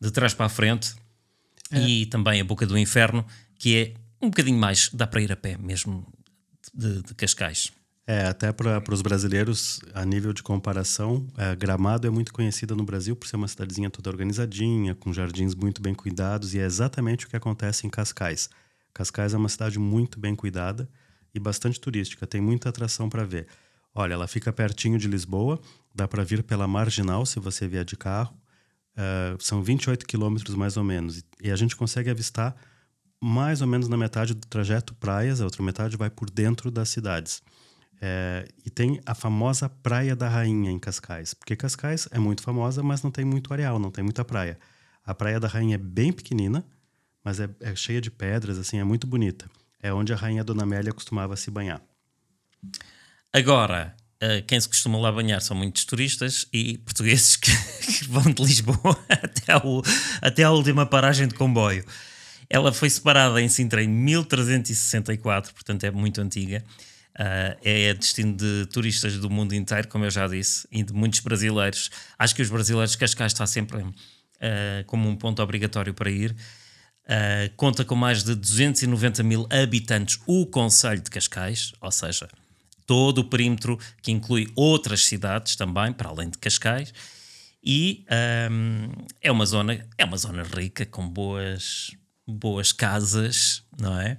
de 0.00 0.10
trás 0.10 0.34
para 0.34 0.46
a 0.46 0.48
frente 0.48 0.94
é. 1.70 1.80
e 1.80 2.06
também 2.06 2.40
a 2.40 2.44
Boca 2.44 2.66
do 2.66 2.78
Inferno, 2.78 3.26
que 3.58 3.76
é 3.76 3.94
um 4.24 4.30
bocadinho 4.30 4.58
mais, 4.58 4.90
dá 4.92 5.06
para 5.06 5.20
ir 5.20 5.32
a 5.32 5.36
pé 5.36 5.56
mesmo 5.56 6.06
de, 6.72 7.02
de 7.02 7.14
Cascais. 7.14 7.72
É, 8.06 8.26
até 8.26 8.52
para 8.52 8.82
os 8.92 9.00
brasileiros, 9.00 9.80
a 9.94 10.04
nível 10.04 10.34
de 10.34 10.42
comparação, 10.42 11.26
é, 11.38 11.56
Gramado 11.56 12.06
é 12.06 12.10
muito 12.10 12.34
conhecida 12.34 12.74
no 12.74 12.84
Brasil 12.84 13.16
por 13.16 13.26
ser 13.26 13.36
uma 13.36 13.48
cidadezinha 13.48 13.88
toda 13.88 14.10
organizadinha, 14.10 14.94
com 14.94 15.10
jardins 15.10 15.54
muito 15.54 15.80
bem 15.80 15.94
cuidados, 15.94 16.54
e 16.54 16.58
é 16.58 16.64
exatamente 16.64 17.24
o 17.24 17.30
que 17.30 17.36
acontece 17.36 17.86
em 17.86 17.90
Cascais. 17.90 18.50
Cascais 18.92 19.32
é 19.32 19.38
uma 19.38 19.48
cidade 19.48 19.78
muito 19.78 20.20
bem 20.20 20.36
cuidada 20.36 20.86
e 21.34 21.40
bastante 21.40 21.80
turística, 21.80 22.26
tem 22.26 22.42
muita 22.42 22.68
atração 22.68 23.08
para 23.08 23.24
ver. 23.24 23.46
Olha, 23.94 24.14
ela 24.14 24.26
fica 24.26 24.52
pertinho 24.52 24.98
de 24.98 25.06
Lisboa, 25.06 25.60
dá 25.94 26.08
para 26.08 26.24
vir 26.24 26.42
pela 26.42 26.66
Marginal 26.66 27.24
se 27.24 27.38
você 27.38 27.68
vier 27.68 27.84
de 27.84 27.96
carro. 27.96 28.36
Uh, 28.96 29.40
são 29.42 29.62
28 29.62 30.06
quilômetros 30.06 30.54
mais 30.54 30.76
ou 30.76 30.84
menos. 30.84 31.24
E 31.42 31.50
a 31.50 31.56
gente 31.56 31.76
consegue 31.76 32.10
avistar 32.10 32.56
mais 33.22 33.62
ou 33.62 33.66
menos 33.66 33.88
na 33.88 33.96
metade 33.96 34.34
do 34.34 34.46
trajeto 34.46 34.94
praias, 34.94 35.40
a 35.40 35.44
outra 35.44 35.62
metade 35.62 35.96
vai 35.96 36.10
por 36.10 36.28
dentro 36.28 36.70
das 36.70 36.90
cidades. 36.90 37.42
É, 38.00 38.46
e 38.66 38.68
tem 38.68 39.00
a 39.06 39.14
famosa 39.14 39.66
Praia 39.66 40.14
da 40.14 40.28
Rainha 40.28 40.70
em 40.70 40.78
Cascais, 40.78 41.32
porque 41.32 41.56
Cascais 41.56 42.06
é 42.10 42.18
muito 42.18 42.42
famosa, 42.42 42.82
mas 42.82 43.02
não 43.02 43.10
tem 43.10 43.24
muito 43.24 43.50
areal, 43.50 43.78
não 43.78 43.90
tem 43.90 44.04
muita 44.04 44.24
praia. 44.24 44.58
A 45.02 45.14
Praia 45.14 45.40
da 45.40 45.48
Rainha 45.48 45.76
é 45.76 45.78
bem 45.78 46.12
pequenina, 46.12 46.62
mas 47.24 47.40
é, 47.40 47.48
é 47.60 47.74
cheia 47.74 48.00
de 48.00 48.10
pedras, 48.10 48.58
assim, 48.58 48.78
é 48.78 48.84
muito 48.84 49.06
bonita. 49.06 49.50
É 49.82 49.90
onde 49.90 50.12
a 50.12 50.16
Rainha 50.16 50.44
Dona 50.44 50.64
Amélia 50.64 50.92
costumava 50.92 51.34
se 51.34 51.50
banhar. 51.50 51.80
Agora, 53.34 53.92
uh, 54.22 54.46
quem 54.46 54.60
se 54.60 54.68
costuma 54.68 54.96
lá 54.96 55.10
banhar 55.10 55.40
são 55.40 55.56
muitos 55.56 55.84
turistas 55.84 56.46
e 56.52 56.78
portugueses 56.78 57.34
que, 57.36 57.50
que 57.50 58.04
vão 58.08 58.22
de 58.32 58.40
Lisboa 58.40 58.96
até, 59.10 59.52
ao, 59.52 59.82
até 60.22 60.44
à 60.44 60.52
última 60.52 60.86
paragem 60.86 61.26
de 61.26 61.34
comboio. 61.34 61.84
Ela 62.48 62.72
foi 62.72 62.88
separada 62.88 63.42
em 63.42 63.48
Sintra 63.48 63.82
em 63.82 63.88
1364, 63.88 65.52
portanto 65.52 65.82
é 65.82 65.90
muito 65.90 66.20
antiga. 66.20 66.62
Uh, 67.18 67.58
é 67.64 67.92
destino 67.94 68.36
de 68.36 68.66
turistas 68.66 69.18
do 69.18 69.28
mundo 69.28 69.52
inteiro, 69.52 69.88
como 69.88 70.04
eu 70.04 70.10
já 70.12 70.28
disse, 70.28 70.68
e 70.70 70.84
de 70.84 70.92
muitos 70.92 71.18
brasileiros. 71.18 71.90
Acho 72.16 72.36
que 72.36 72.42
os 72.42 72.50
brasileiros 72.50 72.94
Cascais 72.94 73.32
está 73.32 73.48
sempre 73.48 73.78
uh, 73.78 73.92
como 74.86 75.08
um 75.08 75.16
ponto 75.16 75.42
obrigatório 75.42 75.92
para 75.92 76.08
ir. 76.08 76.30
Uh, 76.30 77.50
conta 77.56 77.84
com 77.84 77.96
mais 77.96 78.22
de 78.22 78.36
290 78.36 79.24
mil 79.24 79.48
habitantes 79.50 80.20
o 80.24 80.46
Conselho 80.46 81.00
de 81.00 81.10
Cascais, 81.10 81.72
ou 81.80 81.90
seja, 81.90 82.28
todo 82.86 83.18
o 83.18 83.24
perímetro 83.24 83.78
que 84.02 84.12
inclui 84.12 84.50
outras 84.54 85.04
cidades 85.04 85.56
também, 85.56 85.92
para 85.92 86.08
além 86.08 86.30
de 86.30 86.38
Cascais. 86.38 86.92
E 87.62 88.04
um, 88.50 88.90
é 89.22 89.32
uma 89.32 89.46
zona 89.46 89.86
é 89.96 90.04
uma 90.04 90.18
zona 90.18 90.42
rica 90.42 90.84
com 90.84 91.08
boas 91.08 91.92
boas 92.26 92.72
casas, 92.72 93.62
não 93.78 93.98
é? 93.98 94.18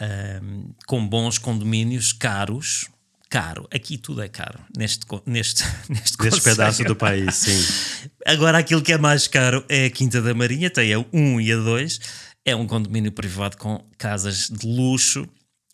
Um, 0.00 0.72
com 0.86 1.06
bons 1.06 1.38
condomínios 1.38 2.12
caros. 2.12 2.88
Caro, 3.28 3.66
aqui 3.74 3.98
tudo 3.98 4.22
é 4.22 4.28
caro 4.28 4.60
neste, 4.76 5.04
neste, 5.26 5.64
neste, 5.90 6.22
neste 6.22 6.40
pedaço 6.42 6.84
do 6.84 6.94
país, 6.94 7.34
sim. 7.34 8.08
Agora, 8.24 8.58
aquilo 8.58 8.80
que 8.80 8.92
é 8.92 8.98
mais 8.98 9.26
caro 9.26 9.64
é 9.68 9.86
a 9.86 9.90
Quinta 9.90 10.22
da 10.22 10.32
Marinha, 10.32 10.70
tem 10.70 10.94
a 10.94 11.04
1 11.12 11.40
e 11.40 11.52
a 11.52 11.56
2. 11.56 12.00
É 12.44 12.54
um 12.54 12.68
condomínio 12.68 13.10
privado 13.10 13.56
com 13.56 13.84
casas 13.98 14.48
de 14.48 14.64
luxo. 14.64 15.28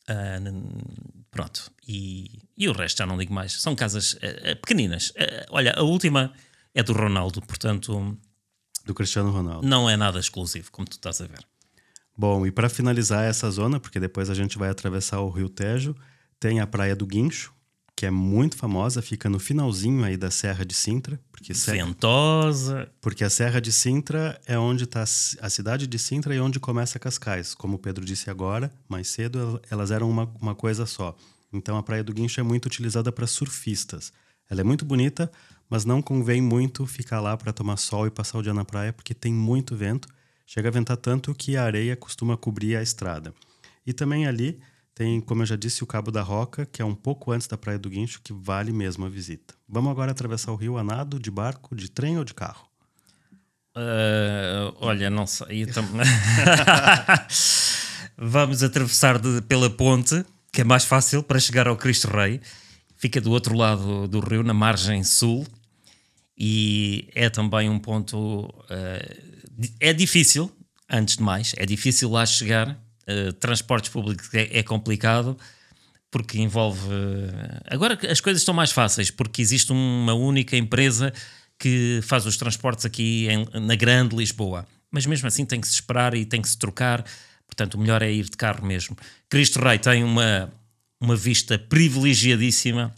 Uh, 0.09 1.22
pronto, 1.33 1.73
e, 1.89 2.43
e 2.57 2.69
o 2.69 2.73
resto 2.73 2.99
já 2.99 3.07
não 3.07 3.19
digo 3.19 3.35
mais. 3.35 3.61
São 3.61 3.75
casas 3.75 4.13
uh, 4.13 4.57
pequeninas. 4.61 5.11
Uh, 5.11 5.47
olha, 5.51 5.75
a 5.77 5.83
última 5.83 6.33
é 6.73 6.83
do 6.83 6.93
Ronaldo, 6.93 7.41
portanto. 7.43 8.17
Do 8.85 8.95
Cristiano 8.95 9.33
Ronaldo. 9.33 9.67
Não 9.67 9.91
é 9.91 9.97
nada 9.97 10.21
exclusivo, 10.21 10.71
como 10.71 10.87
tu 10.87 10.93
estás 10.93 11.21
a 11.21 11.27
ver. 11.27 11.45
Bom, 12.17 12.47
e 12.47 12.53
para 12.53 12.69
finalizar 12.69 13.25
essa 13.25 13.51
zona, 13.51 13.81
porque 13.81 13.99
depois 13.99 14.29
a 14.29 14.35
gente 14.35 14.59
vai 14.59 14.69
atravessar 14.69 15.21
o 15.21 15.31
Rio 15.31 15.49
Tejo, 15.49 15.97
tem 16.39 16.61
a 16.61 16.67
Praia 16.67 16.95
do 16.95 17.07
Guincho, 17.07 17.53
que 18.03 18.07
é 18.07 18.11
muito 18.11 18.57
famosa, 18.57 19.01
fica 19.01 19.31
no 19.31 19.39
finalzinho 19.39 20.03
aí 20.03 20.17
da 20.17 20.29
Serra 20.29 20.65
de 20.65 20.75
Sintra. 20.75 21.21
Porque 21.31 21.53
Ventosa. 21.53 22.91
Porque 23.01 23.23
a 23.23 23.31
Serra 23.31 23.61
de 23.61 23.71
Sintra 23.71 24.41
é 24.45 24.59
onde 24.59 24.83
está 24.83 25.03
a 25.03 25.49
cidade 25.49 25.87
de 25.87 25.99
Sintra 26.01 26.35
e 26.35 26.41
onde 26.41 26.59
começa 26.59 26.99
Cascais. 26.99 27.55
Como 27.55 27.77
o 27.77 27.79
Pedro 27.79 28.05
disse 28.05 28.29
agora, 28.29 28.73
mais 28.89 29.07
cedo, 29.07 29.63
elas 29.71 29.93
eram 29.93 30.11
uma, 30.11 30.25
uma 30.41 30.53
coisa 30.53 30.85
só. 30.85 31.17
Então 31.53 31.77
a 31.77 31.83
Praia 31.85 32.03
do 32.03 32.13
Guincho 32.13 32.41
é 32.41 32.43
muito 32.43 32.67
utilizada 32.67 33.13
para 33.13 33.25
surfistas. 33.29 34.13
Ela 34.51 34.63
é 34.63 34.65
muito 34.65 34.85
bonita, 34.85 35.31
mas 35.71 35.85
não 35.85 36.03
convém 36.03 36.43
muito 36.43 36.85
ficar 36.87 37.21
lá 37.21 37.37
para 37.37 37.53
tomar 37.53 37.77
sol 37.77 38.09
e 38.09 38.11
passar 38.11 38.37
o 38.39 38.43
dia 38.43 38.53
na 38.53 38.65
praia, 38.65 38.93
porque 38.93 39.15
tem 39.15 39.33
muito 39.33 39.77
vento 39.77 40.09
Chega 40.45 40.69
a 40.69 40.73
ventar 40.73 40.97
tanto 40.97 41.33
que 41.35 41.57
a 41.57 41.63
areia 41.63 41.97
costuma 41.97 42.37
cobrir 42.37 42.77
a 42.77 42.83
estrada. 42.83 43.33
E 43.87 43.93
também 43.93 44.27
ali 44.27 44.61
tem, 44.95 45.21
como 45.21 45.43
eu 45.43 45.47
já 45.47 45.57
disse, 45.57 45.83
o 45.83 45.87
Cabo 45.87 46.11
da 46.11 46.23
Roca, 46.23 46.67
que 46.67 46.83
é 46.83 46.85
um 46.85 46.95
pouco 46.95 47.33
antes 47.33 47.47
da 47.47 47.57
Praia 47.57 47.79
do 47.79 47.89
Guincho, 47.89 48.21
que 48.23 48.33
vale 48.33 48.73
mesmo 48.73 49.07
a 49.07 49.09
visita. 49.09 49.55
Vamos 49.69 49.91
agora 49.91 50.13
atravessar 50.13 50.53
o 50.53 50.57
rio 50.57 50.77
a 50.77 50.85
nado, 50.85 51.19
de 51.19 51.31
barco, 51.31 51.75
de 51.75 51.91
trem 51.91 52.19
ou 52.19 52.25
de 52.25 52.35
carro? 52.35 52.67
Uh, 53.75 54.77
olha, 54.81 55.09
não 55.09 55.27
sei. 55.27 55.67
Tam... 55.67 55.85
Vamos 58.19 58.63
atravessar 58.63 59.19
de, 59.19 59.41
pela 59.43 59.71
ponte, 59.71 60.25
que 60.53 60.61
é 60.61 60.65
mais 60.65 60.85
fácil 60.85 61.23
para 61.23 61.41
chegar 61.41 61.67
ao 61.67 61.77
Cristo 61.77 62.09
Rei. 62.09 62.41
Fica 62.97 63.21
do 63.21 63.31
outro 63.31 63.57
lado 63.57 64.07
do 64.07 64.21
rio, 64.21 64.43
na 64.43 64.55
margem 64.55 65.03
sul, 65.03 65.47
e 66.37 67.09
é 67.15 67.31
também 67.31 67.69
um 67.69 67.79
ponto 67.79 68.45
uh, 68.45 69.33
é 69.81 69.93
difícil, 69.93 70.51
antes 70.89 71.17
de 71.17 71.23
mais, 71.23 71.55
é 71.57 71.67
difícil 71.67 72.11
lá 72.11 72.25
chegar. 72.27 72.79
Uh, 73.29 73.33
transportes 73.35 73.91
públicos 73.91 74.29
é, 74.33 74.59
é 74.59 74.63
complicado 74.63 75.37
porque 76.11 76.39
envolve. 76.39 76.87
Uh, 76.87 77.61
agora 77.67 77.99
as 78.11 78.21
coisas 78.21 78.43
estão 78.43 78.55
mais 78.55 78.71
fáceis 78.71 79.11
porque 79.11 79.43
existe 79.43 79.73
uma 79.73 80.15
única 80.15 80.57
empresa 80.57 81.13
que 81.59 82.01
faz 82.03 82.27
os 82.27 82.37
transportes 82.37 82.85
aqui 82.85 83.29
em, 83.29 83.61
na 83.61 83.75
grande 83.75 84.15
Lisboa. 84.15 84.67
Mas 84.91 85.07
mesmo 85.07 85.27
assim 85.27 85.45
tem 85.47 85.61
que 85.61 85.67
se 85.67 85.75
esperar 85.75 86.15
e 86.15 86.25
tem 86.25 86.43
que 86.43 86.49
se 86.49 86.59
trocar. 86.59 87.05
Portanto, 87.47 87.75
o 87.75 87.79
melhor 87.79 88.03
é 88.03 88.13
ir 88.13 88.25
de 88.25 88.37
carro 88.37 88.65
mesmo. 88.65 88.97
Cristo 89.29 89.61
Rei 89.61 89.79
tem 89.79 90.05
uma, 90.05 90.53
uma 91.01 91.17
vista 91.17 91.59
privilegiadíssima 91.59 92.95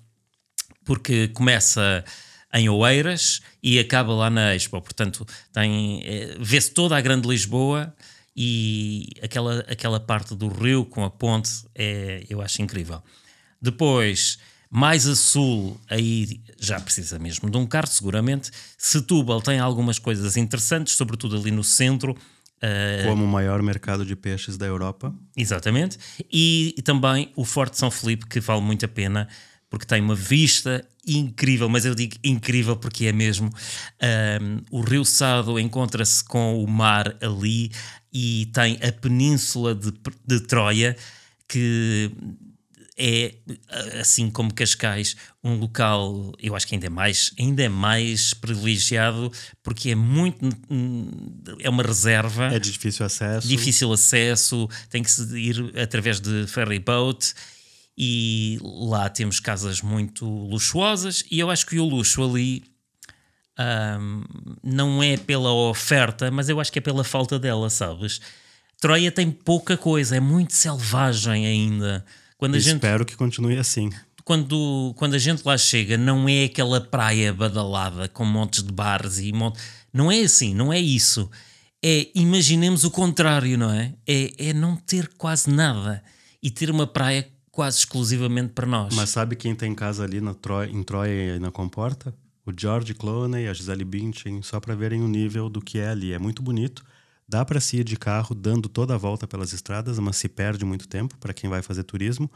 porque 0.85 1.29
começa 1.29 2.05
em 2.53 2.68
Oeiras 2.68 3.40
e 3.62 3.79
acaba 3.79 4.12
lá 4.12 4.31
na 4.31 4.55
Expo. 4.55 4.81
Portanto, 4.81 5.27
tem, 5.53 6.03
é, 6.05 6.37
vê-se 6.38 6.70
toda 6.70 6.96
a 6.96 7.00
Grande 7.00 7.29
Lisboa 7.29 7.94
e 8.37 9.11
aquela, 9.23 9.61
aquela 9.61 10.01
parte 10.01 10.35
do 10.35 10.49
rio 10.49 10.85
com 10.85 11.05
a 11.05 11.11
ponte 11.11 11.51
é, 11.75 12.25
eu 12.29 12.40
acho 12.40 12.62
incrível. 12.62 13.03
Depois, 13.61 14.38
mais 14.70 15.07
a 15.07 15.14
sul, 15.14 15.81
aí 15.88 16.40
já 16.59 16.81
precisa 16.81 17.18
mesmo 17.18 17.49
de 17.49 17.57
um 17.57 17.66
carro, 17.66 17.87
seguramente. 17.87 18.51
Setúbal 18.77 19.40
tem 19.40 19.59
algumas 19.59 19.99
coisas 19.99 20.37
interessantes, 20.37 20.94
sobretudo 20.94 21.37
ali 21.37 21.51
no 21.51 21.62
centro. 21.62 22.12
Uh, 22.12 23.09
Como 23.09 23.25
o 23.25 23.29
maior 23.29 23.62
mercado 23.62 24.05
de 24.05 24.16
peixes 24.16 24.57
da 24.57 24.66
Europa. 24.66 25.14
Exatamente. 25.37 25.99
E, 26.33 26.75
e 26.77 26.83
também 26.83 27.31
o 27.37 27.44
Forte 27.44 27.79
São 27.79 27.90
Felipe, 27.90 28.27
que 28.27 28.40
vale 28.40 28.62
muito 28.62 28.85
a 28.85 28.88
pena 28.88 29.29
porque 29.70 29.87
tem 29.87 30.01
uma 30.01 30.14
vista 30.14 30.87
incrível, 31.07 31.69
mas 31.69 31.85
eu 31.85 31.95
digo 31.95 32.17
incrível 32.23 32.77
porque 32.77 33.07
é 33.07 33.12
mesmo. 33.12 33.51
Um, 34.40 34.79
o 34.79 34.81
Rio 34.81 35.05
Sado 35.05 35.59
encontra-se 35.59 36.25
com 36.25 36.62
o 36.62 36.67
mar 36.67 37.17
ali 37.21 37.71
e 38.12 38.47
tem 38.53 38.79
a 38.83 38.93
península 38.93 39.75
de, 39.75 39.93
de 40.27 40.40
Troia, 40.40 40.97
que 41.49 42.11
é 42.97 43.35
assim 44.01 44.31
como 44.31 44.55
Cascais 44.55 45.17
um 45.43 45.57
local 45.57 46.33
eu 46.38 46.55
acho 46.55 46.64
que 46.67 46.77
ainda 46.77 46.87
é 46.87 46.90
mais 46.90 47.33
ainda 47.37 47.62
é 47.64 47.69
mais 47.69 48.33
privilegiado 48.33 49.33
porque 49.64 49.90
é 49.90 49.95
muito 49.97 50.49
é 51.59 51.69
uma 51.69 51.83
reserva 51.83 52.55
é 52.55 52.59
de 52.61 52.71
difícil 52.71 53.05
acesso 53.05 53.49
difícil 53.49 53.93
acesso 53.93 54.69
tem 54.90 55.03
que 55.03 55.11
se 55.11 55.23
ir 55.37 55.77
através 55.77 56.21
de 56.21 56.47
ferry 56.47 56.79
boat 56.79 57.35
e 57.97 58.59
lá 58.63 59.09
temos 59.09 59.39
casas 59.39 59.81
muito 59.81 60.27
luxuosas 60.27 61.25
e 61.31 61.39
eu 61.39 61.51
acho 61.51 61.67
que 61.67 61.79
o 61.79 61.85
luxo 61.85 62.25
ali 62.25 62.65
um, 63.59 64.25
não 64.63 65.03
é 65.03 65.17
pela 65.17 65.53
oferta, 65.53 66.31
mas 66.31 66.49
eu 66.49 66.61
acho 66.61 66.73
que 66.73 66.79
é 66.79 66.83
pela 66.83 67.05
falta 67.05 67.39
dela, 67.39 67.71
sabes? 67.71 68.21
Troia 68.81 69.13
tem 69.13 69.31
pouca 69.31 69.77
coisa, 69.77 70.17
é 70.17 70.21
muito 70.21 70.53
selvagem 70.53 71.47
ainda. 71.47 72.05
Quando 72.37 72.57
a 72.57 72.59
gente, 72.59 72.75
espero 72.75 73.05
que 73.05 73.17
continue 73.17 73.57
assim. 73.57 73.91
Quando, 74.25 74.93
quando 74.97 75.15
a 75.15 75.19
gente 75.19 75.43
lá 75.45 75.57
chega, 75.57 75.97
não 75.97 76.29
é 76.29 76.45
aquela 76.45 76.81
praia 76.81 77.33
badalada 77.33 78.09
com 78.09 78.25
montes 78.25 78.63
de 78.63 78.73
bares 78.73 79.19
e 79.19 79.33
monte... 79.33 79.61
não 79.93 80.11
é 80.11 80.21
assim, 80.21 80.55
não 80.55 80.73
é 80.73 80.81
isso. 80.81 81.31
É 81.83 82.09
imaginemos 82.15 82.85
o 82.85 82.91
contrário, 82.91 83.57
não 83.57 83.71
é? 83.71 83.93
É, 84.07 84.49
é 84.49 84.53
não 84.53 84.77
ter 84.77 85.09
quase 85.17 85.51
nada 85.51 86.03
e 86.43 86.51
ter 86.51 86.71
uma 86.71 86.87
praia 86.87 87.27
quase 87.55 87.79
exclusivamente 87.79 88.53
para 88.53 88.67
nós. 88.67 88.95
Mas 88.95 89.11
sabe 89.11 89.37
quem 89.37 89.55
tem 89.55 89.73
casa 89.75 90.03
ali 90.03 90.21
na 90.21 90.35
Troia, 90.35 90.69
em 90.69 90.83
Troia 90.83 91.37
e 91.37 91.38
na 91.38 91.53
Comporta? 91.53 92.12
O 92.45 92.53
George 92.55 92.93
Clooney, 92.95 93.47
a 93.47 93.55
Gisele 93.55 93.85
Bündchen, 93.85 94.43
só 94.43 94.59
para 94.59 94.75
verem 94.75 95.01
o 95.03 95.09
nível 95.09 95.49
do 95.49 95.61
que 95.62 95.79
é 95.79 95.88
ali. 95.88 96.12
É 96.12 96.19
muito 96.19 96.43
bonito. 96.43 96.85
Dá 97.29 97.45
para 97.45 97.61
se 97.61 97.77
ir 97.77 97.85
de 97.85 97.97
carro 97.97 98.35
dando 98.35 98.69
toda 98.69 98.95
a 98.95 98.99
volta 98.99 99.27
pelas 99.27 99.53
estradas, 99.53 99.99
mas 100.01 100.17
se 100.17 100.29
perde 100.29 100.64
muito 100.64 100.88
tempo 100.88 101.17
para 101.19 101.33
quem 101.33 101.49
vai 101.49 101.62
fazer 101.62 101.85
turismo. 101.85 102.31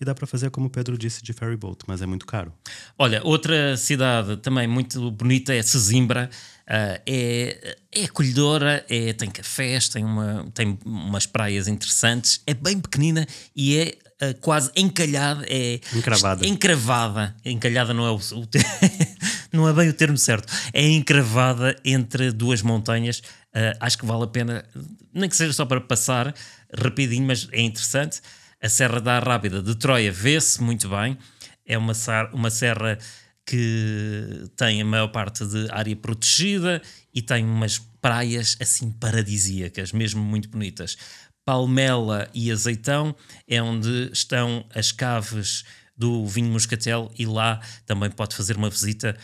E 0.00 0.04
dá 0.04 0.12
para 0.12 0.26
fazer, 0.26 0.50
como 0.50 0.66
o 0.66 0.70
Pedro 0.70 0.98
disse, 0.98 1.22
de 1.22 1.32
ferry 1.32 1.56
boat, 1.56 1.84
mas 1.86 2.02
é 2.02 2.06
muito 2.06 2.26
caro. 2.26 2.52
Olha, 2.98 3.22
outra 3.22 3.76
cidade 3.76 4.36
também 4.38 4.66
muito 4.66 5.08
bonita 5.12 5.54
é 5.54 5.62
Sesimbra. 5.62 6.28
Uh, 6.64 6.98
é, 7.06 7.76
é 7.92 8.04
acolhedora, 8.04 8.84
é, 8.88 9.12
tem 9.12 9.30
cafés, 9.30 9.88
tem, 9.88 10.04
uma, 10.04 10.50
tem 10.52 10.76
umas 10.84 11.26
praias 11.26 11.68
interessantes, 11.68 12.42
é 12.44 12.54
bem 12.54 12.80
pequenina 12.80 13.26
e 13.54 13.76
é 13.76 13.98
uh, 14.30 14.40
quase 14.40 14.70
encalhada. 14.76 15.44
É, 15.48 15.80
encravada. 15.94 16.46
Encravada. 16.46 17.36
Encalhada 17.44 17.94
não 17.94 18.06
é, 18.06 18.10
o, 18.10 18.16
o 18.16 18.48
não 19.52 19.68
é 19.68 19.72
bem 19.72 19.88
o 19.88 19.92
termo 19.92 20.16
certo. 20.16 20.52
É 20.72 20.86
encravada 20.86 21.76
entre 21.84 22.32
duas 22.32 22.62
montanhas. 22.62 23.18
Uh, 23.18 23.76
acho 23.80 23.98
que 23.98 24.06
vale 24.06 24.24
a 24.24 24.26
pena, 24.26 24.64
nem 25.12 25.28
que 25.28 25.36
seja 25.36 25.52
só 25.52 25.64
para 25.64 25.80
passar 25.80 26.34
rapidinho, 26.76 27.26
mas 27.26 27.48
é 27.52 27.60
interessante. 27.60 28.20
A 28.62 28.68
Serra 28.68 29.00
da 29.00 29.18
Rábida 29.18 29.62
de 29.62 29.74
Troia 29.74 30.10
vê-se 30.10 30.62
muito 30.62 30.88
bem. 30.88 31.18
É 31.66 31.76
uma, 31.76 31.92
uma 32.32 32.50
serra 32.50 32.98
que 33.46 34.50
tem 34.56 34.80
a 34.80 34.84
maior 34.84 35.08
parte 35.08 35.44
de 35.46 35.68
área 35.70 35.94
protegida 35.94 36.80
e 37.12 37.20
tem 37.20 37.44
umas 37.44 37.78
praias 38.00 38.56
assim 38.60 38.90
paradisíacas, 38.90 39.92
mesmo 39.92 40.22
muito 40.22 40.48
bonitas. 40.48 40.96
Palmela 41.44 42.28
e 42.32 42.50
Azeitão 42.50 43.14
é 43.46 43.62
onde 43.62 44.10
estão 44.12 44.64
as 44.74 44.90
caves 44.90 45.64
do 45.96 46.26
vinho 46.26 46.50
Moscatel 46.50 47.10
e 47.18 47.26
lá 47.26 47.60
também 47.86 48.10
pode 48.10 48.34
fazer 48.34 48.56
uma 48.56 48.70
visita 48.70 49.16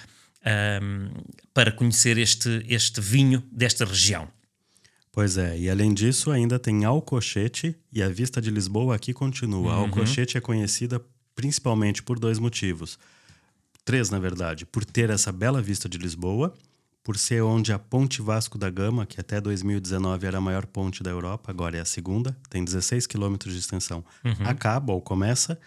um, 0.83 1.11
para 1.53 1.73
conhecer 1.73 2.19
este, 2.19 2.65
este 2.69 3.01
vinho 3.01 3.43
desta 3.51 3.85
região. 3.85 4.29
Pois 5.13 5.37
é, 5.37 5.59
e 5.59 5.69
além 5.69 5.93
disso 5.93 6.31
ainda 6.31 6.59
tem 6.59 6.85
Alcochete 6.85 7.77
e 7.93 8.03
a 8.03 8.09
vista 8.09 8.41
de 8.41 8.51
Lisboa 8.51 8.95
aqui 8.95 9.13
continua. 9.13 9.75
Uhum. 9.75 9.81
Alcochete 9.81 10.39
é 10.39 10.41
conhecida 10.41 11.03
principalmente 11.35 12.03
por 12.03 12.19
dois 12.19 12.39
motivos. 12.39 12.99
Três, 13.85 14.11
na 14.11 14.19
verdade. 14.19 14.65
Por 14.67 14.85
ter 14.85 15.11
essa 15.11 15.33
bela 15.33 15.61
vista 15.61 15.89
de 15.89 15.99
Lisboa, 15.99 16.55
por 17.03 17.17
ser 17.17 17.43
onde 17.43 17.73
a 17.73 17.79
Ponte 17.79 18.21
Vasco 18.21 18.59
da 18.59 18.69
Gama, 18.69 19.07
que 19.07 19.21
até 19.21 19.41
2019 19.41 20.27
era 20.27 20.39
a 20.39 20.41
maior 20.41 20.67
ponte 20.67 21.03
da 21.03 21.11
Europa, 21.11 21.51
agora 21.51 21.77
é 21.77 21.81
a 21.81 21.85
segunda, 21.85 22.37
tem 22.49 22.65
16 22.65 23.07
quilômetros 23.07 23.55
de 23.55 23.61
extensão, 23.61 24.05
uhum. 24.25 24.47
acaba 24.47 24.93
ou 24.93 25.01
começa, 25.01 25.59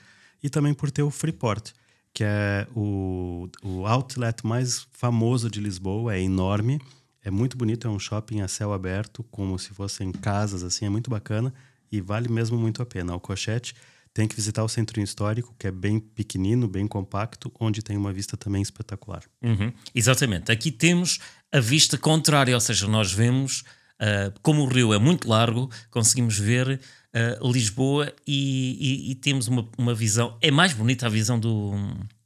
e 0.41 0.50
também 0.50 0.74
por 0.74 0.91
ter 0.91 1.02
o 1.02 1.10
Freeport, 1.10 1.72
que 2.13 2.24
é 2.24 2.67
o, 2.76 3.50
o 3.63 3.88
outlet 3.88 4.46
mais 4.46 4.88
famoso 4.91 5.50
de 5.50 5.60
Lisboa, 5.60 6.15
é 6.15 6.22
enorme, 6.22 6.80
é 7.24 7.32
muito 7.32 7.58
bonito, 7.58 7.88
é 7.88 7.89
um 7.89 7.98
shopping 7.98 8.41
a 8.41 8.48
céu 8.48 8.72
aberto, 8.72 9.24
como 9.32 9.58
se 9.58 9.69
fossem 9.69 10.12
casas, 10.12 10.62
assim, 10.62 10.86
é 10.86 10.89
muito 10.89 11.10
bacana 11.10 11.54
e 11.91 12.02
vale 12.02 12.30
mesmo 12.30 12.58
muito 12.58 12.82
a 12.82 12.86
pena. 12.86 13.15
O 13.15 13.19
Cochete 13.19 13.74
tem 14.13 14.28
que 14.28 14.36
visitar 14.36 14.63
o 14.63 14.69
centro 14.69 15.02
histórico, 15.02 15.56
que 15.58 15.67
é 15.67 15.71
bem 15.71 15.99
pequenino, 15.99 16.67
bem 16.67 16.88
compacto, 16.88 17.52
onde 17.60 17.82
tem 17.82 17.97
uma 17.97 18.13
vista 18.13 18.38
também 18.38 18.62
espetacular. 18.62 19.23
Uhum. 19.41 19.73
Exatamente. 19.93 20.52
Aqui 20.52 20.71
temos 20.71 21.19
a 21.52 21.60
vista 21.60 21.97
contrária, 21.97 22.54
ou 22.54 22.62
seja, 22.62 22.88
nós 22.88 23.12
vemos, 23.12 23.62
uh, 23.99 24.32
como 24.41 24.62
o 24.62 24.67
rio 24.67 24.93
é 24.93 24.99
muito 24.99 25.28
largo, 25.28 25.69
conseguimos 25.89 26.38
ver 26.38 26.80
uh, 27.13 27.52
Lisboa 27.52 28.13
e, 28.28 29.08
e, 29.08 29.12
e, 29.12 29.15
temos 29.15 29.47
uma, 29.47 29.67
uma 29.78 29.95
visão. 29.95 30.38
É 30.41 30.52
mais 30.52 30.73
bonita 30.73 31.08
a 31.08 31.10
visão 31.10 31.39
do, 31.39 31.73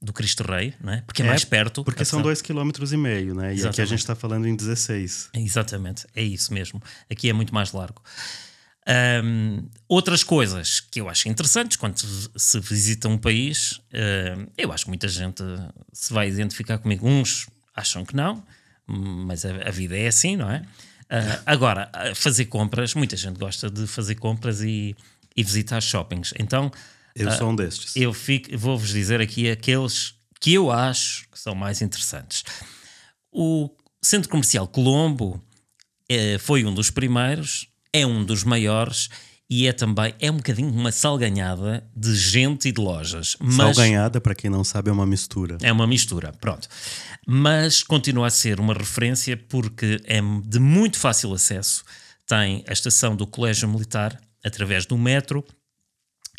do 0.01 0.11
Cristo 0.11 0.43
Rei, 0.43 0.73
não 0.81 0.91
é? 0.91 1.01
porque 1.01 1.21
é, 1.21 1.25
é 1.25 1.29
mais 1.29 1.45
perto. 1.45 1.85
Porque 1.85 2.03
são 2.03 2.21
dois 2.21 2.41
quilômetros 2.41 2.91
e 2.91 2.97
meio, 2.97 3.33
né? 3.33 3.55
E 3.55 3.65
aqui 3.65 3.81
a 3.81 3.85
gente 3.85 3.99
está 3.99 4.15
falando 4.15 4.45
em 4.45 4.55
16. 4.55 5.29
Exatamente, 5.35 6.05
é 6.13 6.21
isso 6.21 6.53
mesmo. 6.53 6.81
Aqui 7.09 7.29
é 7.29 7.33
muito 7.33 7.53
mais 7.53 7.71
largo. 7.71 8.01
Um, 8.87 9.67
outras 9.89 10.23
coisas 10.23 10.79
que 10.79 11.01
eu 11.01 11.09
acho 11.09 11.27
interessantes 11.27 11.75
quando 11.75 11.99
se 12.37 12.59
visita 12.61 13.09
um 13.09 13.17
país, 13.17 13.73
uh, 13.73 14.49
eu 14.57 14.71
acho 14.71 14.85
que 14.85 14.89
muita 14.89 15.09
gente 15.09 15.43
se 15.91 16.13
vai 16.13 16.29
identificar 16.29 16.77
comigo. 16.77 17.05
Uns 17.07 17.47
acham 17.75 18.05
que 18.05 18.15
não, 18.15 18.41
mas 18.87 19.45
a, 19.45 19.49
a 19.67 19.71
vida 19.71 19.97
é 19.97 20.07
assim, 20.07 20.37
não 20.37 20.49
é? 20.49 20.59
Uh, 21.09 21.41
agora, 21.45 21.91
fazer 22.15 22.45
compras, 22.45 22.93
muita 22.93 23.17
gente 23.17 23.37
gosta 23.37 23.69
de 23.69 23.85
fazer 23.87 24.15
compras 24.15 24.61
e, 24.61 24.95
e 25.35 25.43
visitar 25.43 25.81
shoppings. 25.81 26.33
Então, 26.39 26.71
eu 27.13 27.31
sou 27.31 27.49
um 27.49 27.55
destes. 27.55 27.93
Eu 27.95 28.13
vou-vos 28.57 28.89
dizer 28.89 29.19
aqui 29.19 29.49
aqueles 29.49 30.13
que 30.39 30.53
eu 30.53 30.71
acho 30.71 31.27
que 31.29 31.39
são 31.39 31.53
mais 31.55 31.81
interessantes. 31.81 32.43
O 33.31 33.69
Centro 34.01 34.29
Comercial 34.29 34.67
Colombo 34.67 35.43
eh, 36.07 36.37
foi 36.37 36.63
um 36.63 36.73
dos 36.73 36.91
primeiros 36.91 37.67
é 38.01 38.05
um 38.05 38.23
dos 38.23 38.43
maiores 38.43 39.09
e 39.49 39.65
é 39.65 39.71
também 39.71 40.13
é 40.19 40.29
um 40.29 40.37
bocadinho 40.37 40.69
uma 40.69 40.91
salganhada 40.91 41.83
de 41.95 42.15
gente 42.15 42.67
e 42.67 42.71
de 42.71 42.81
lojas. 42.81 43.37
Mas 43.39 43.55
salganhada, 43.55 44.19
para 44.19 44.35
quem 44.35 44.49
não 44.49 44.63
sabe, 44.63 44.89
é 44.89 44.93
uma 44.93 45.05
mistura. 45.05 45.57
É 45.61 45.71
uma 45.71 45.87
mistura, 45.87 46.33
pronto. 46.33 46.67
Mas 47.25 47.81
continua 47.81 48.27
a 48.27 48.29
ser 48.29 48.59
uma 48.59 48.73
referência 48.73 49.37
porque 49.37 50.01
é 50.05 50.19
de 50.45 50.59
muito 50.59 50.99
fácil 50.99 51.33
acesso. 51.33 51.83
Tem 52.25 52.63
a 52.67 52.73
estação 52.73 53.15
do 53.15 53.25
Colégio 53.25 53.69
Militar 53.69 54.19
através 54.43 54.85
do 54.85 54.97
metro. 54.97 55.45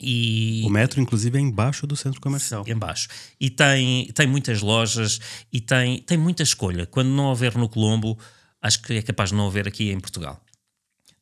E... 0.01 0.63
O 0.65 0.71
metro, 0.71 1.01
inclusive, 1.01 1.39
é 1.39 1.41
embaixo 1.41 1.87
do 1.87 1.97
centro 1.97 2.21
comercial. 2.21 2.63
Embaixo. 2.69 3.09
E 3.41 3.51
tem, 3.51 4.07
tem 4.13 4.27
muitas 4.27 4.61
lojas 4.61 5.19
e 5.53 5.61
tem, 5.61 6.03
tem 6.03 6.19
muita 6.19 6.43
escolha. 6.43 6.87
Quando 6.87 7.09
não 7.09 7.25
houver 7.25 7.57
no 7.57 7.69
Colombo, 7.69 8.17
acho 8.61 8.83
que 8.83 8.93
é 8.93 9.03
capaz 9.03 9.31
de 9.31 9.37
não 9.37 9.47
haver 9.47 9.67
aqui 9.67 9.91
em 9.91 9.99
Portugal. 9.99 10.41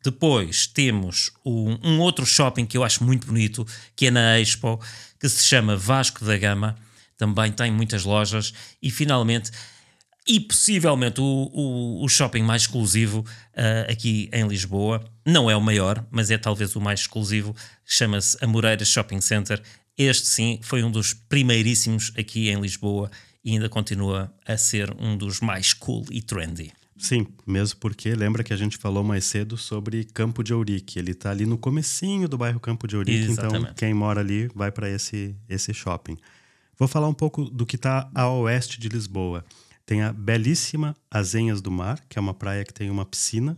Depois 0.06 0.68
temos 0.68 1.32
um, 1.44 1.76
um, 1.82 1.98
outro 1.98 2.24
shopping 2.24 2.64
que 2.64 2.76
eu 2.76 2.84
acho 2.84 3.02
muito 3.02 3.26
bonito, 3.26 3.66
que 3.96 4.06
é 4.06 4.10
na 4.12 4.38
Expo, 4.38 4.80
que 5.18 5.28
se 5.28 5.44
chama 5.44 5.76
Vasco 5.76 6.24
da 6.24 6.38
Gama. 6.38 6.76
Também 7.18 7.50
tem 7.50 7.72
muitas 7.72 8.04
lojas. 8.04 8.54
E 8.80 8.88
finalmente, 8.88 9.50
e 10.24 10.38
possivelmente 10.38 11.20
o, 11.20 11.50
o, 11.52 12.04
o 12.04 12.08
shopping 12.08 12.42
mais 12.42 12.62
exclusivo 12.62 13.26
uh, 13.56 13.90
aqui 13.90 14.30
em 14.32 14.46
Lisboa, 14.46 15.04
não 15.26 15.50
é 15.50 15.56
o 15.56 15.60
maior, 15.60 16.06
mas 16.08 16.30
é 16.30 16.38
talvez 16.38 16.76
o 16.76 16.80
mais 16.80 17.00
exclusivo, 17.00 17.52
chama-se 17.84 18.38
Amoreiras 18.40 18.86
Shopping 18.86 19.20
Center. 19.20 19.60
Este 19.98 20.28
sim 20.28 20.60
foi 20.62 20.84
um 20.84 20.90
dos 20.90 21.14
primeiríssimos 21.14 22.12
aqui 22.16 22.48
em 22.48 22.60
Lisboa 22.60 23.10
e 23.44 23.54
ainda 23.54 23.68
continua 23.68 24.32
a 24.46 24.56
ser 24.56 24.94
um 25.00 25.16
dos 25.16 25.40
mais 25.40 25.72
cool 25.72 26.04
e 26.12 26.22
trendy. 26.22 26.72
Sim, 26.98 27.26
mesmo 27.46 27.78
porque 27.78 28.14
lembra 28.14 28.42
que 28.42 28.52
a 28.52 28.56
gente 28.56 28.78
falou 28.78 29.04
mais 29.04 29.24
cedo 29.24 29.56
sobre 29.56 30.04
Campo 30.04 30.42
de 30.42 30.54
Ourique. 30.54 30.98
Ele 30.98 31.12
está 31.12 31.30
ali 31.30 31.44
no 31.44 31.58
comecinho 31.58 32.28
do 32.28 32.38
bairro 32.38 32.58
Campo 32.58 32.86
de 32.86 32.96
Ourique, 32.96 33.30
então 33.30 33.44
Exatamente. 33.44 33.62
então 33.62 33.74
quem 33.74 33.92
mora 33.92 34.20
ali 34.20 34.48
vai 34.54 34.70
para 34.70 34.88
esse, 34.88 35.36
esse 35.48 35.74
shopping. 35.74 36.16
Vou 36.78 36.88
falar 36.88 37.08
um 37.08 37.14
pouco 37.14 37.44
do 37.44 37.66
que 37.66 37.76
está 37.76 38.10
a 38.14 38.28
oeste 38.28 38.80
de 38.80 38.88
Lisboa. 38.88 39.44
Tem 39.84 40.02
a 40.02 40.12
belíssima 40.12 40.96
Azenhas 41.10 41.60
do 41.60 41.70
Mar, 41.70 42.02
que 42.08 42.18
é 42.18 42.20
uma 42.20 42.34
praia 42.34 42.64
que 42.64 42.72
tem 42.72 42.90
uma 42.90 43.04
piscina 43.04 43.56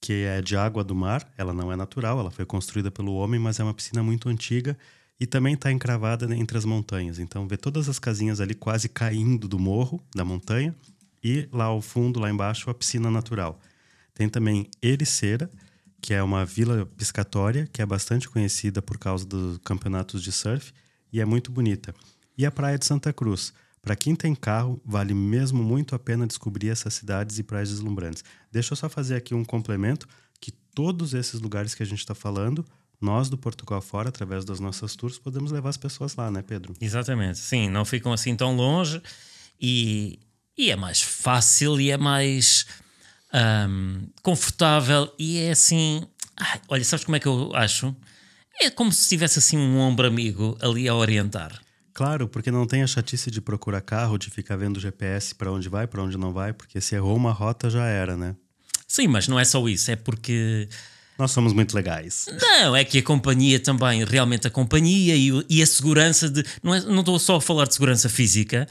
que 0.00 0.24
é 0.24 0.40
de 0.40 0.56
água 0.56 0.82
do 0.82 0.94
mar. 0.94 1.30
Ela 1.36 1.52
não 1.52 1.70
é 1.70 1.76
natural, 1.76 2.18
ela 2.18 2.30
foi 2.30 2.46
construída 2.46 2.90
pelo 2.90 3.12
homem, 3.14 3.38
mas 3.38 3.60
é 3.60 3.64
uma 3.64 3.74
piscina 3.74 4.02
muito 4.02 4.28
antiga 4.28 4.76
e 5.20 5.26
também 5.26 5.52
está 5.54 5.70
encravada 5.70 6.34
entre 6.34 6.56
as 6.56 6.64
montanhas. 6.64 7.18
Então 7.18 7.46
vê 7.46 7.56
todas 7.56 7.88
as 7.88 7.98
casinhas 7.98 8.40
ali 8.40 8.54
quase 8.54 8.88
caindo 8.88 9.46
do 9.46 9.58
morro, 9.58 10.02
da 10.14 10.24
montanha, 10.24 10.74
e 11.22 11.48
lá 11.52 11.64
ao 11.64 11.80
fundo, 11.80 12.20
lá 12.20 12.30
embaixo, 12.30 12.70
a 12.70 12.74
piscina 12.74 13.10
natural. 13.10 13.60
Tem 14.14 14.28
também 14.28 14.68
Ericeira, 14.82 15.50
que 16.00 16.14
é 16.14 16.22
uma 16.22 16.44
vila 16.44 16.86
piscatória 16.96 17.68
que 17.72 17.82
é 17.82 17.86
bastante 17.86 18.28
conhecida 18.28 18.80
por 18.80 18.98
causa 18.98 19.26
dos 19.26 19.58
campeonatos 19.58 20.22
de 20.22 20.32
surf 20.32 20.72
e 21.12 21.20
é 21.20 21.24
muito 21.24 21.50
bonita. 21.50 21.94
E 22.36 22.46
a 22.46 22.50
Praia 22.50 22.78
de 22.78 22.86
Santa 22.86 23.12
Cruz. 23.12 23.52
Para 23.82 23.96
quem 23.96 24.14
tem 24.14 24.34
carro, 24.34 24.80
vale 24.84 25.14
mesmo 25.14 25.62
muito 25.62 25.94
a 25.94 25.98
pena 25.98 26.26
descobrir 26.26 26.68
essas 26.68 26.92
cidades 26.92 27.38
e 27.38 27.42
praias 27.42 27.70
deslumbrantes. 27.70 28.22
Deixa 28.52 28.72
eu 28.72 28.76
só 28.76 28.90
fazer 28.90 29.14
aqui 29.14 29.34
um 29.34 29.44
complemento 29.44 30.06
que 30.38 30.50
todos 30.50 31.14
esses 31.14 31.40
lugares 31.40 31.74
que 31.74 31.82
a 31.82 31.86
gente 31.86 32.00
está 32.00 32.14
falando, 32.14 32.64
nós 33.00 33.30
do 33.30 33.38
Portugal 33.38 33.80
Fora, 33.80 34.10
através 34.10 34.44
das 34.44 34.60
nossas 34.60 34.94
tours, 34.94 35.18
podemos 35.18 35.50
levar 35.50 35.70
as 35.70 35.78
pessoas 35.78 36.14
lá, 36.14 36.30
né, 36.30 36.42
Pedro? 36.42 36.74
Exatamente. 36.78 37.38
Sim, 37.38 37.70
não 37.70 37.86
ficam 37.86 38.12
assim 38.12 38.36
tão 38.36 38.54
longe 38.54 39.00
e 39.58 40.18
e 40.60 40.70
é 40.70 40.76
mais 40.76 41.00
fácil 41.00 41.80
e 41.80 41.90
é 41.90 41.96
mais 41.96 42.66
um, 43.32 44.02
confortável 44.22 45.10
e 45.18 45.38
é 45.38 45.52
assim. 45.52 46.06
Ai, 46.36 46.60
olha, 46.68 46.84
sabes 46.84 47.04
como 47.04 47.16
é 47.16 47.20
que 47.20 47.26
eu 47.26 47.50
acho? 47.54 47.96
É 48.60 48.68
como 48.68 48.92
se 48.92 49.08
tivesse 49.08 49.38
assim 49.38 49.56
um 49.56 49.78
ombro 49.78 50.06
amigo 50.06 50.58
ali 50.60 50.86
a 50.86 50.94
orientar. 50.94 51.58
Claro, 51.94 52.28
porque 52.28 52.50
não 52.50 52.66
tem 52.66 52.82
a 52.82 52.86
chatice 52.86 53.30
de 53.30 53.40
procurar 53.40 53.80
carro, 53.80 54.18
de 54.18 54.28
ficar 54.28 54.56
vendo 54.56 54.76
o 54.76 54.80
GPS 54.80 55.34
para 55.34 55.50
onde 55.50 55.66
vai, 55.68 55.86
para 55.86 56.02
onde 56.02 56.18
não 56.18 56.30
vai, 56.30 56.52
porque 56.52 56.78
se 56.78 56.94
errou 56.94 57.16
uma 57.16 57.32
rota 57.32 57.70
já 57.70 57.86
era, 57.86 58.14
né? 58.14 58.36
Sim, 58.86 59.08
mas 59.08 59.28
não 59.28 59.40
é 59.40 59.44
só 59.46 59.66
isso, 59.66 59.90
é 59.90 59.96
porque. 59.96 60.68
Nós 61.18 61.30
somos 61.30 61.54
muito 61.54 61.74
legais. 61.74 62.26
Não, 62.38 62.76
é 62.76 62.84
que 62.84 62.98
a 62.98 63.02
companhia 63.02 63.58
também, 63.58 64.04
realmente 64.04 64.46
a 64.46 64.50
companhia 64.50 65.16
e, 65.16 65.30
e 65.48 65.62
a 65.62 65.66
segurança 65.66 66.28
de. 66.28 66.44
Não, 66.62 66.74
é, 66.74 66.80
não 66.82 67.00
estou 67.00 67.18
só 67.18 67.36
a 67.36 67.40
falar 67.40 67.66
de 67.66 67.72
segurança 67.72 68.10
física, 68.10 68.68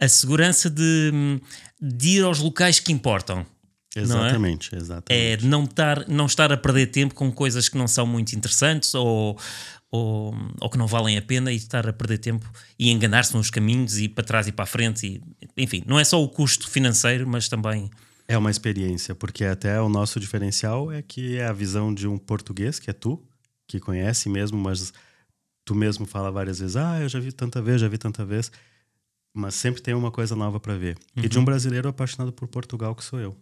a 0.00 0.08
segurança 0.08 0.70
de, 0.70 1.40
de 1.80 2.08
ir 2.08 2.24
aos 2.24 2.38
locais 2.38 2.80
que 2.80 2.90
importam. 2.90 3.46
Exatamente, 3.94 4.70
não 4.72 4.78
é? 4.78 4.82
exatamente. 4.82 5.44
É 5.44 5.46
não 5.46 5.64
estar, 5.64 6.08
não 6.08 6.26
estar 6.26 6.52
a 6.52 6.56
perder 6.56 6.86
tempo 6.86 7.14
com 7.14 7.30
coisas 7.30 7.68
que 7.68 7.76
não 7.76 7.88
são 7.88 8.06
muito 8.06 8.32
interessantes 8.34 8.94
ou, 8.94 9.36
ou, 9.90 10.34
ou 10.60 10.70
que 10.70 10.78
não 10.78 10.86
valem 10.86 11.18
a 11.18 11.22
pena 11.22 11.52
e 11.52 11.56
estar 11.56 11.86
a 11.88 11.92
perder 11.92 12.18
tempo 12.18 12.50
e 12.78 12.90
enganar-se 12.90 13.36
nos 13.36 13.50
caminhos 13.50 13.98
e 13.98 14.08
para 14.08 14.24
trás 14.24 14.46
e 14.46 14.52
para 14.52 14.62
a 14.62 14.66
frente. 14.66 15.06
E, 15.06 15.22
enfim, 15.56 15.82
não 15.86 15.98
é 15.98 16.04
só 16.04 16.22
o 16.22 16.28
custo 16.28 16.70
financeiro, 16.70 17.26
mas 17.28 17.48
também. 17.48 17.90
É 18.28 18.38
uma 18.38 18.50
experiência, 18.50 19.12
porque 19.14 19.44
até 19.44 19.80
o 19.80 19.88
nosso 19.88 20.20
diferencial 20.20 20.92
é 20.92 21.02
que 21.02 21.36
é 21.36 21.46
a 21.46 21.52
visão 21.52 21.92
de 21.92 22.06
um 22.06 22.16
português, 22.16 22.78
que 22.78 22.88
é 22.88 22.92
tu, 22.92 23.20
que 23.66 23.80
conhece 23.80 24.28
mesmo, 24.28 24.56
mas 24.56 24.92
tu 25.64 25.74
mesmo 25.74 26.06
fala 26.06 26.30
várias 26.30 26.60
vezes: 26.60 26.76
ah, 26.76 27.00
eu 27.00 27.08
já 27.08 27.18
vi 27.18 27.32
tanta 27.32 27.60
vez, 27.60 27.80
já 27.80 27.88
vi 27.88 27.98
tanta 27.98 28.24
vez 28.24 28.52
mas 29.32 29.54
sempre 29.54 29.80
tem 29.80 29.94
uma 29.94 30.10
coisa 30.10 30.34
nova 30.34 30.58
para 30.58 30.76
ver. 30.76 30.96
Uhum. 31.16 31.24
E 31.24 31.28
de 31.28 31.36
um 31.36 31.40
uhum. 31.40 31.44
brasileiro 31.44 31.88
apaixonado 31.88 32.32
por 32.32 32.48
Portugal, 32.48 32.94
que 32.94 33.04
sou 33.04 33.18
eu. 33.18 33.36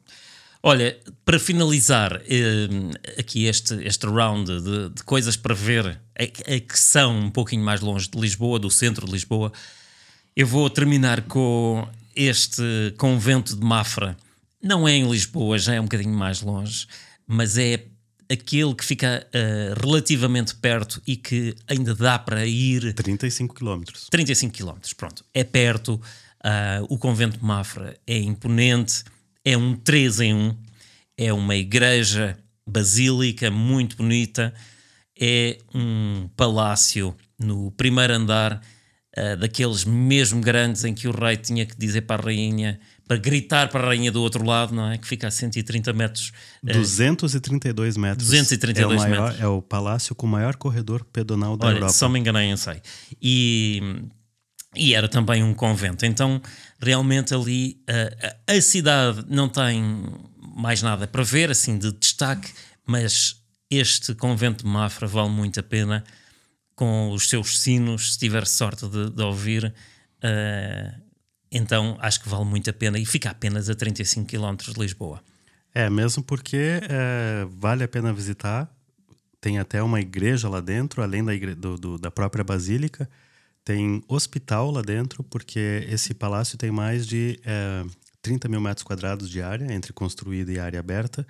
Olha, 0.63 0.99
para 1.25 1.39
finalizar 1.39 2.21
eh, 2.29 2.69
aqui 3.17 3.47
este, 3.47 3.75
este 3.85 4.07
round 4.07 4.61
de, 4.61 4.89
de 4.91 5.03
coisas 5.05 5.37
para 5.37 5.55
ver 5.55 6.01
é, 6.17 6.33
é, 6.47 6.61
que 6.61 6.79
são 6.79 7.17
um 7.17 7.31
pouquinho 7.31 7.63
mais 7.63 7.81
longe 7.81 8.09
de 8.09 8.19
Lisboa, 8.19 8.59
do 8.59 8.71
centro 8.71 9.07
de 9.07 9.13
Lisboa, 9.13 9.53
eu 10.35 10.47
vou 10.47 10.69
terminar 10.69 11.23
com 11.23 11.89
este 12.15 12.63
convento 12.99 13.57
de 13.57 13.65
Mafra. 13.65 14.17
Não 14.61 14.89
é 14.89 14.93
em 14.93 15.09
Lisboa, 15.09 15.59
já 15.59 15.75
é 15.75 15.81
um 15.81 15.85
bocadinho 15.85 16.15
mais 16.15 16.43
longe, 16.43 16.89
mas 17.25 17.57
é 17.57 17.85
aquele 18.31 18.75
que 18.75 18.85
fica 18.85 19.27
uh, 19.27 19.81
relativamente 19.81 20.55
perto 20.55 21.01
e 21.07 21.17
que 21.17 21.55
ainda 21.67 21.95
dá 21.95 22.19
para 22.19 22.45
ir. 22.47 22.93
35 22.93 23.55
quilómetros. 23.55 24.07
35 24.11 24.53
quilómetros, 24.53 24.93
pronto. 24.93 25.25
É 25.33 25.43
perto. 25.43 25.95
Uh, 25.95 26.85
o 26.89 26.99
convento 26.99 27.39
de 27.39 27.45
Mafra 27.45 27.97
é 28.07 28.17
imponente, 28.19 29.03
é 29.45 29.57
um 29.57 29.75
3 29.75 30.21
em 30.21 30.35
1, 30.35 30.57
é 31.17 31.33
uma 31.33 31.57
igreja 31.57 32.39
basílica 32.67 33.51
muito 33.51 33.97
bonita, 33.97 34.55
é 35.19 35.59
um 35.75 36.29
palácio 36.37 37.17
no 37.39 37.73
primeiro 37.73 38.13
andar, 38.13 38.63
uh, 39.17 39.37
daqueles 39.37 39.85
mesmo 39.85 40.41
grandes 40.41 40.85
em 40.85 40.95
que 40.95 41.09
o 41.09 41.13
rei 41.13 41.37
tinha 41.37 41.67
que 41.67 41.77
dizer 41.77 42.03
para 42.03 42.23
a 42.23 42.27
rainha 42.27 42.79
para 43.09 43.17
gritar 43.17 43.71
para 43.71 43.83
a 43.83 43.87
rainha 43.87 44.13
do 44.13 44.21
outro 44.21 44.45
lado, 44.45 44.75
não 44.75 44.91
é? 44.91 44.99
Que 44.99 45.09
fica 45.09 45.27
a 45.27 45.31
130 45.31 45.95
metros. 45.95 46.31
232 46.63 47.97
eh, 47.97 47.99
metros. 47.99 48.29
232 48.29 49.03
é 49.03 49.07
o 49.07 49.09
maior, 49.09 49.23
metros. 49.23 49.41
É 49.41 49.47
o 49.47 49.63
palácio 49.63 50.15
com 50.15 50.27
o 50.27 50.29
maior 50.29 50.57
corredor 50.57 51.03
pedonal 51.07 51.57
da 51.57 51.67
Olha, 51.67 51.77
Europa. 51.77 51.93
Só 51.95 52.07
me 52.07 52.21
enganei, 52.21 52.51
não 52.51 52.59
sei. 52.59 52.83
E, 53.21 53.83
e 54.77 54.95
era 54.95 55.09
também 55.09 55.43
um 55.43 55.55
convento. 55.55 56.05
Então, 56.05 56.41
realmente 56.79 57.35
ali 57.35 57.81
a, 58.47 58.55
a 58.55 58.61
cidade 58.61 59.25
não 59.27 59.49
tem 59.49 59.83
mais 60.55 60.83
nada 60.83 61.07
para 61.07 61.23
ver, 61.23 61.51
assim, 61.51 61.79
de 61.79 61.91
destaque, 61.93 62.53
mas 62.87 63.37
este 63.71 64.15
convento 64.15 64.65
de 64.65 64.71
Mafra 64.71 65.07
vale 65.07 65.31
muito 65.31 65.59
a 65.59 65.63
pena 65.63 66.05
com 66.75 67.11
os 67.11 67.29
seus 67.29 67.59
sinos, 67.59 68.13
se 68.13 68.19
tiver 68.19 68.47
sorte 68.47 68.87
de, 68.87 69.11
de 69.11 69.23
ouvir. 69.23 69.75
Uh, 70.23 71.08
então 71.51 71.97
acho 72.01 72.21
que 72.23 72.29
vale 72.29 72.45
muito 72.45 72.69
a 72.69 72.73
pena 72.73 72.99
e 72.99 73.07
fica 73.07 73.31
apenas 73.31 73.69
a 73.69 73.75
35 73.75 74.27
km 74.27 74.57
de 74.73 74.81
Lisboa. 74.81 75.23
É, 75.75 75.89
mesmo 75.89 76.23
porque 76.23 76.81
é, 76.83 77.47
vale 77.51 77.85
a 77.85 77.89
pena 77.89 78.13
visitar. 78.13 78.69
Tem 79.41 79.59
até 79.59 79.83
uma 79.83 80.01
igreja 80.01 80.49
lá 80.49 80.61
dentro, 80.61 81.03
além 81.03 81.25
da, 81.25 81.35
igre 81.35 81.55
do, 81.55 81.77
do, 81.77 81.99
da 81.99 82.11
própria 82.11 82.43
basílica. 82.43 83.09
Tem 83.65 84.03
hospital 84.09 84.71
lá 84.71 84.83
dentro, 84.83 85.23
porque 85.23 85.87
esse 85.89 86.15
palácio 86.15 86.59
tem 86.59 86.71
mais 86.71 87.07
de 87.07 87.39
é, 87.45 87.85
30 88.23 88.49
mil 88.49 88.61
metros 88.61 88.83
quadrados 88.83 89.31
de 89.31 89.41
área, 89.41 89.73
entre 89.73 89.93
construída 89.93 90.51
e 90.51 90.59
área 90.59 90.81
aberta, 90.81 91.27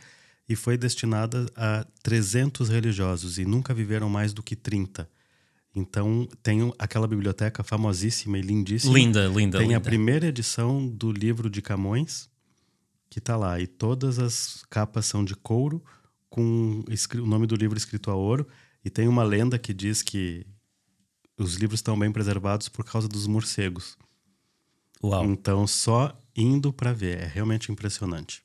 e 0.49 0.57
foi 0.57 0.79
destinada 0.79 1.47
a 1.55 1.85
300 2.03 2.69
religiosos, 2.69 3.39
e 3.39 3.45
nunca 3.45 3.75
viveram 3.75 4.09
mais 4.09 4.33
do 4.33 4.43
que 4.43 4.57
30. 4.57 5.09
Então, 5.79 6.29
tem 6.43 6.73
aquela 6.79 7.07
biblioteca 7.07 7.63
famosíssima 7.63 8.39
e 8.39 8.43
lindíssima. 8.43 8.93
Linda, 8.93 9.27
linda. 9.29 9.59
Tem 9.59 9.69
linda. 9.69 9.79
a 9.79 9.81
primeira 9.81 10.27
edição 10.27 10.87
do 10.87 11.13
livro 11.13 11.49
de 11.49 11.63
Camões, 11.63 12.29
que 13.09 13.19
está 13.19 13.37
lá. 13.37 13.61
E 13.61 13.67
todas 13.67 14.19
as 14.19 14.65
capas 14.69 15.07
são 15.07 15.25
de 15.25 15.35
couro, 15.35 15.83
com 16.29 16.85
o 17.15 17.27
nome 17.27 17.47
do 17.47 17.55
livro 17.55 17.79
escrito 17.79 18.11
a 18.11 18.15
ouro. 18.15 18.47
E 18.85 18.91
tem 18.91 19.07
uma 19.09 19.23
lenda 19.23 19.59
que 19.59 19.73
diz 19.73 20.03
que 20.03 20.45
os 21.39 21.55
livros 21.55 21.79
estão 21.79 21.99
bem 21.99 22.11
preservados 22.11 22.69
por 22.69 22.85
causa 22.85 23.09
dos 23.09 23.27
morcegos. 23.27 23.97
Uau. 25.03 25.25
Então, 25.25 25.67
só 25.67 26.19
indo 26.37 26.73
para 26.73 26.93
ver. 26.93 27.19
É 27.19 27.27
realmente 27.27 27.71
impressionante. 27.71 28.43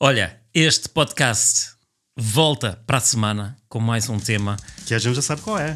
Olha, 0.00 0.40
este 0.52 0.88
podcast 0.88 1.76
volta 2.16 2.82
para 2.86 2.98
a 2.98 3.00
semana 3.00 3.56
com 3.68 3.78
mais 3.78 4.08
um 4.08 4.18
tema. 4.18 4.56
Que 4.86 4.94
a 4.94 4.98
gente 4.98 5.14
já 5.14 5.22
sabe 5.22 5.42
qual 5.42 5.58
é. 5.58 5.74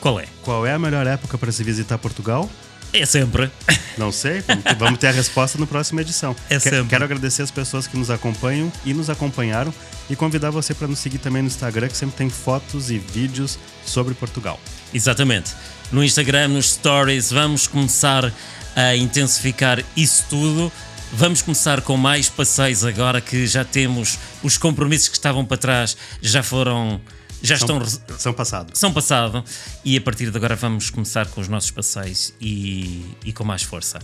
Qual 0.00 0.18
é? 0.20 0.26
Qual 0.42 0.66
é 0.66 0.72
a 0.72 0.78
melhor 0.78 1.06
época 1.06 1.36
para 1.36 1.50
se 1.50 1.64
visitar 1.64 1.98
Portugal? 1.98 2.48
É 2.92 3.04
sempre. 3.04 3.50
Não 3.98 4.10
sei, 4.10 4.42
vamos 4.78 4.98
ter 4.98 5.08
a 5.08 5.12
resposta 5.12 5.58
na 5.58 5.66
próxima 5.66 6.00
edição. 6.00 6.34
É 6.48 6.58
sempre. 6.58 6.84
Quero 6.84 7.04
agradecer 7.04 7.42
as 7.42 7.50
pessoas 7.50 7.86
que 7.86 7.96
nos 7.96 8.10
acompanham 8.10 8.72
e 8.84 8.94
nos 8.94 9.10
acompanharam 9.10 9.74
e 10.08 10.16
convidar 10.16 10.50
você 10.50 10.72
para 10.72 10.88
nos 10.88 11.00
seguir 11.00 11.18
também 11.18 11.42
no 11.42 11.48
Instagram, 11.48 11.88
que 11.88 11.96
sempre 11.96 12.16
tem 12.16 12.30
fotos 12.30 12.90
e 12.90 12.98
vídeos 12.98 13.58
sobre 13.84 14.14
Portugal. 14.14 14.58
Exatamente. 14.94 15.52
No 15.92 16.02
Instagram, 16.02 16.48
nos 16.48 16.70
stories, 16.72 17.30
vamos 17.30 17.66
começar 17.66 18.32
a 18.74 18.96
intensificar 18.96 19.84
isso 19.96 20.24
tudo. 20.30 20.72
Vamos 21.12 21.42
começar 21.42 21.80
com 21.80 21.96
mais 21.96 22.28
passeios 22.28 22.84
agora 22.84 23.20
que 23.20 23.46
já 23.46 23.64
temos 23.64 24.18
os 24.42 24.56
compromissos 24.56 25.08
que 25.08 25.16
estavam 25.16 25.44
para 25.44 25.56
trás, 25.56 25.96
já 26.20 26.42
foram 26.42 27.00
já 27.42 27.56
são, 27.58 27.82
estão. 27.82 28.18
São 28.18 28.32
passado. 28.32 28.76
São 28.76 28.92
passado. 28.92 29.44
E 29.84 29.96
a 29.96 30.00
partir 30.00 30.30
de 30.30 30.36
agora 30.36 30.56
vamos 30.56 30.90
começar 30.90 31.26
com 31.26 31.40
os 31.40 31.48
nossos 31.48 31.70
passeios 31.70 32.34
e, 32.40 33.04
e 33.24 33.32
com 33.32 33.44
mais 33.44 33.62
força. 33.62 33.98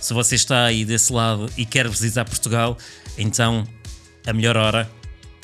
Se 0.00 0.14
você 0.14 0.36
está 0.36 0.64
aí 0.64 0.84
desse 0.84 1.12
lado 1.12 1.50
e 1.56 1.66
quer 1.66 1.88
visitar 1.88 2.24
Portugal, 2.24 2.78
então 3.16 3.66
a 4.26 4.32
melhor 4.32 4.56
hora 4.56 4.90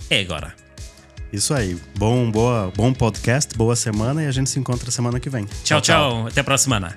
é 0.09 0.21
agora. 0.21 0.55
Isso 1.33 1.53
aí. 1.53 1.77
Bom, 1.99 2.31
boa, 2.31 2.73
bom 2.77 2.93
podcast, 2.93 3.57
boa 3.57 3.75
semana 3.75 4.23
e 4.23 4.27
a 4.27 4.31
gente 4.31 4.49
se 4.49 4.59
encontra 4.59 4.91
semana 4.91 5.19
que 5.19 5.29
vem. 5.29 5.45
tchau. 5.65 5.81
tchau. 5.81 5.81
tchau. 5.81 6.27
Até 6.29 6.43
para 6.43 6.55
a 6.55 6.59
semana. 6.59 6.97